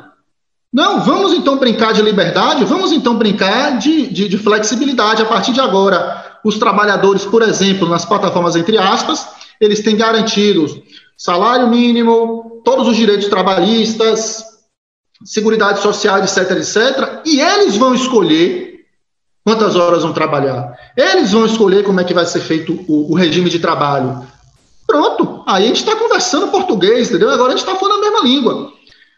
Não, 0.73 1.01
vamos 1.01 1.33
então 1.33 1.59
brincar 1.59 1.93
de 1.93 2.01
liberdade, 2.01 2.65
vamos 2.65 2.93
então 2.93 3.17
brincar 3.17 3.77
de, 3.79 4.07
de, 4.07 4.29
de, 4.29 4.39
flexibilidade. 4.39 5.21
A 5.21 5.27
partir 5.27 5.53
de 5.53 5.61
agora, 5.61 6.39
os 6.45 6.59
trabalhadores, 6.59 7.25
por 7.25 7.43
exemplo, 7.43 7.89
nas 7.89 8.05
plataformas 8.05 8.55
entre 8.55 8.79
aspas, 8.79 9.27
eles 9.61 9.81
têm 9.81 9.97
garantidos 9.97 10.81
salário 11.17 11.69
mínimo, 11.69 12.63
todos 12.65 12.89
os 12.89 12.97
direitos 12.97 13.29
trabalhistas, 13.29 14.43
seguridade 15.25 15.81
social, 15.81 16.19
etc, 16.21 16.51
etc, 16.53 17.21
e 17.27 17.41
eles 17.41 17.77
vão 17.77 17.95
escolher 17.95 18.87
quantas 19.45 19.77
horas 19.77 20.03
vão 20.03 20.13
trabalhar. 20.13 20.73
Eles 20.97 21.33
vão 21.33 21.45
escolher 21.45 21.85
como 21.85 22.01
é 22.01 22.05
que 22.05 22.15
vai 22.15 22.25
ser 22.25 22.41
feito 22.41 22.73
o, 22.89 23.13
o 23.13 23.15
regime 23.15 23.51
de 23.51 23.59
trabalho. 23.59 24.25
Pronto, 24.87 25.43
aí 25.47 25.65
a 25.65 25.67
gente 25.67 25.81
está 25.81 25.97
conversando 25.97 26.49
português, 26.49 27.09
entendeu? 27.09 27.31
Agora 27.31 27.53
a 27.53 27.57
gente 27.57 27.67
está 27.67 27.79
falando 27.79 27.99
a 27.99 28.11
mesma 28.11 28.21
língua. 28.21 28.73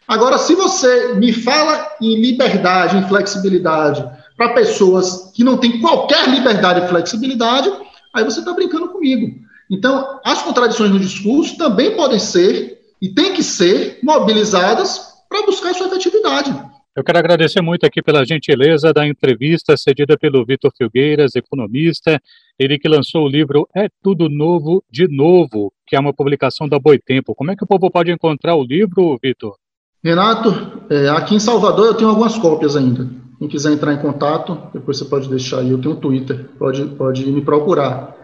Agora, 0.06 0.38
se 0.38 0.54
você 0.54 1.14
me 1.14 1.32
fala 1.32 1.88
em 2.00 2.20
liberdade, 2.20 2.96
em 2.96 3.08
flexibilidade, 3.08 4.04
para 4.36 4.54
pessoas 4.54 5.32
que 5.34 5.44
não 5.44 5.56
têm 5.56 5.80
qualquer 5.80 6.28
liberdade 6.28 6.84
e 6.84 6.88
flexibilidade, 6.88 7.70
aí 8.14 8.24
você 8.24 8.40
está 8.40 8.52
brincando 8.52 8.88
comigo. 8.88 9.32
Então, 9.70 10.20
as 10.24 10.42
contradições 10.42 10.90
no 10.90 10.98
discurso 10.98 11.56
também 11.56 11.96
podem 11.96 12.18
ser 12.18 12.78
e 13.00 13.08
têm 13.08 13.32
que 13.32 13.42
ser 13.42 13.98
mobilizadas 14.02 15.12
para 15.28 15.46
buscar 15.46 15.74
sua 15.74 15.86
efetividade. 15.86 16.54
Eu 16.94 17.02
quero 17.02 17.18
agradecer 17.18 17.62
muito 17.62 17.86
aqui 17.86 18.02
pela 18.02 18.22
gentileza 18.22 18.92
da 18.92 19.06
entrevista 19.06 19.78
cedida 19.78 20.18
pelo 20.18 20.44
Vitor 20.44 20.70
Filgueiras, 20.76 21.34
economista, 21.34 22.20
ele 22.58 22.78
que 22.78 22.86
lançou 22.86 23.24
o 23.24 23.28
livro 23.28 23.66
É 23.74 23.88
Tudo 24.02 24.28
Novo 24.28 24.84
de 24.90 25.08
Novo, 25.08 25.72
que 25.86 25.96
é 25.96 26.00
uma 26.00 26.12
publicação 26.12 26.68
da 26.68 26.78
Boitempo. 26.78 27.34
Como 27.34 27.50
é 27.50 27.56
que 27.56 27.64
o 27.64 27.66
povo 27.66 27.90
pode 27.90 28.12
encontrar 28.12 28.56
o 28.56 28.62
livro, 28.62 29.18
Vitor? 29.22 29.56
Renato, 30.04 30.84
é, 30.90 31.08
aqui 31.10 31.34
em 31.36 31.40
Salvador 31.40 31.86
eu 31.86 31.94
tenho 31.94 32.10
algumas 32.10 32.36
cópias 32.36 32.76
ainda. 32.76 33.08
Quem 33.38 33.48
quiser 33.48 33.72
entrar 33.72 33.92
em 33.92 33.98
contato, 33.98 34.58
depois 34.72 34.98
você 34.98 35.04
pode 35.04 35.28
deixar 35.28 35.60
aí. 35.60 35.70
Eu 35.70 35.80
tenho 35.80 35.94
um 35.94 36.00
Twitter, 36.00 36.48
pode, 36.58 36.84
pode 36.84 37.24
me 37.30 37.40
procurar. 37.40 38.16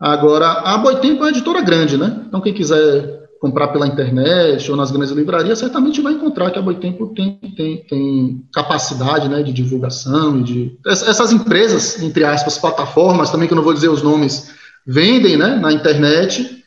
Agora, 0.00 0.46
a 0.50 0.78
Boitempo 0.78 1.22
é 1.22 1.26
uma 1.26 1.30
editora 1.30 1.60
grande, 1.60 1.96
né? 1.96 2.24
Então, 2.26 2.40
quem 2.40 2.52
quiser 2.52 3.22
comprar 3.40 3.68
pela 3.68 3.88
internet 3.88 4.70
ou 4.70 4.76
nas 4.76 4.92
grandes 4.92 5.10
livrarias, 5.10 5.58
certamente 5.58 6.00
vai 6.00 6.12
encontrar 6.12 6.50
que 6.52 6.58
a 6.58 6.62
Boitempo 6.62 7.08
tem, 7.08 7.40
tem, 7.56 7.84
tem 7.88 8.44
capacidade 8.52 9.28
né, 9.28 9.42
de 9.42 9.52
divulgação 9.52 10.38
e 10.38 10.42
de. 10.44 10.78
Essas 10.86 11.32
empresas, 11.32 12.00
entre 12.00 12.24
aspas, 12.24 12.58
plataformas, 12.58 13.30
também 13.30 13.48
que 13.48 13.54
eu 13.54 13.56
não 13.56 13.64
vou 13.64 13.74
dizer 13.74 13.88
os 13.88 14.02
nomes, 14.02 14.52
vendem 14.86 15.36
né, 15.36 15.56
na 15.56 15.72
internet 15.72 16.61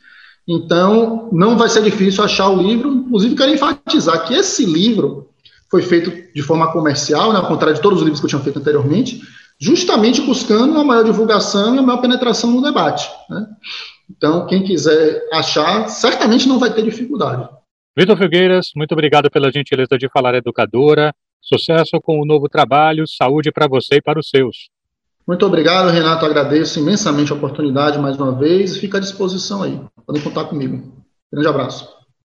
então, 0.48 1.28
não 1.32 1.58
vai 1.58 1.68
ser 1.70 1.82
difícil 1.84 2.24
achar 2.24 2.50
o 2.50 2.62
livro. 2.62 2.92
Inclusive, 2.92 3.36
quero 3.36 3.52
enfatizar 3.52 4.28
que 4.28 4.34
esse 4.34 4.66
livro 4.66 5.30
foi 5.70 5.82
feito 5.82 6.12
de 6.34 6.42
forma 6.44 6.72
comercial, 6.72 7.34
né, 7.34 7.40
ao 7.40 7.48
contrário 7.48 7.76
de 7.76 7.82
todos 7.82 8.00
os 8.00 8.04
livros 8.04 8.20
que 8.20 8.26
eu 8.26 8.30
tinha 8.30 8.42
feito 8.42 8.60
anteriormente, 8.60 9.22
justamente 9.60 10.22
buscando 10.22 10.74
uma 10.74 10.84
maior 10.84 11.04
divulgação 11.04 11.76
e 11.76 11.80
uma 11.80 11.88
maior 11.88 12.02
penetração 12.02 12.52
no 12.52 12.62
debate. 12.62 13.10
Né? 13.30 13.48
Então, 14.10 14.46
quem 14.46 14.64
quiser 14.64 15.28
achar, 15.34 15.88
certamente 15.88 16.48
não 16.48 16.60
vai 16.60 16.72
ter 16.72 16.84
dificuldade. 16.84 17.50
Vitor 17.98 18.18
Figueiras, 18.18 18.68
muito 18.76 18.92
obrigado 18.92 19.32
pela 19.32 19.52
gentileza 19.52 19.98
de 19.98 20.10
falar 20.10 20.36
educadora. 20.36 21.14
Sucesso 21.42 22.00
com 22.02 22.20
o 22.20 22.26
novo 22.26 22.48
trabalho, 22.48 23.08
saúde 23.08 23.52
para 23.52 23.68
você 23.68 23.96
e 23.96 24.02
para 24.02 24.20
os 24.20 24.30
seus. 24.30 24.70
Muito 25.28 25.46
obrigado, 25.46 25.90
Renato. 25.90 26.26
Agradeço 26.26 26.80
imensamente 26.80 27.32
a 27.32 27.36
oportunidade 27.36 27.98
mais 27.98 28.16
uma 28.18 28.32
vez 28.32 28.76
e 28.76 28.80
fica 28.80 28.98
à 28.98 29.02
disposição 29.02 29.64
aí. 29.64 29.82
Podem 30.06 30.22
contar 30.22 30.46
comigo. 30.46 31.04
Grande 31.32 31.48
abraço. 31.48 32.05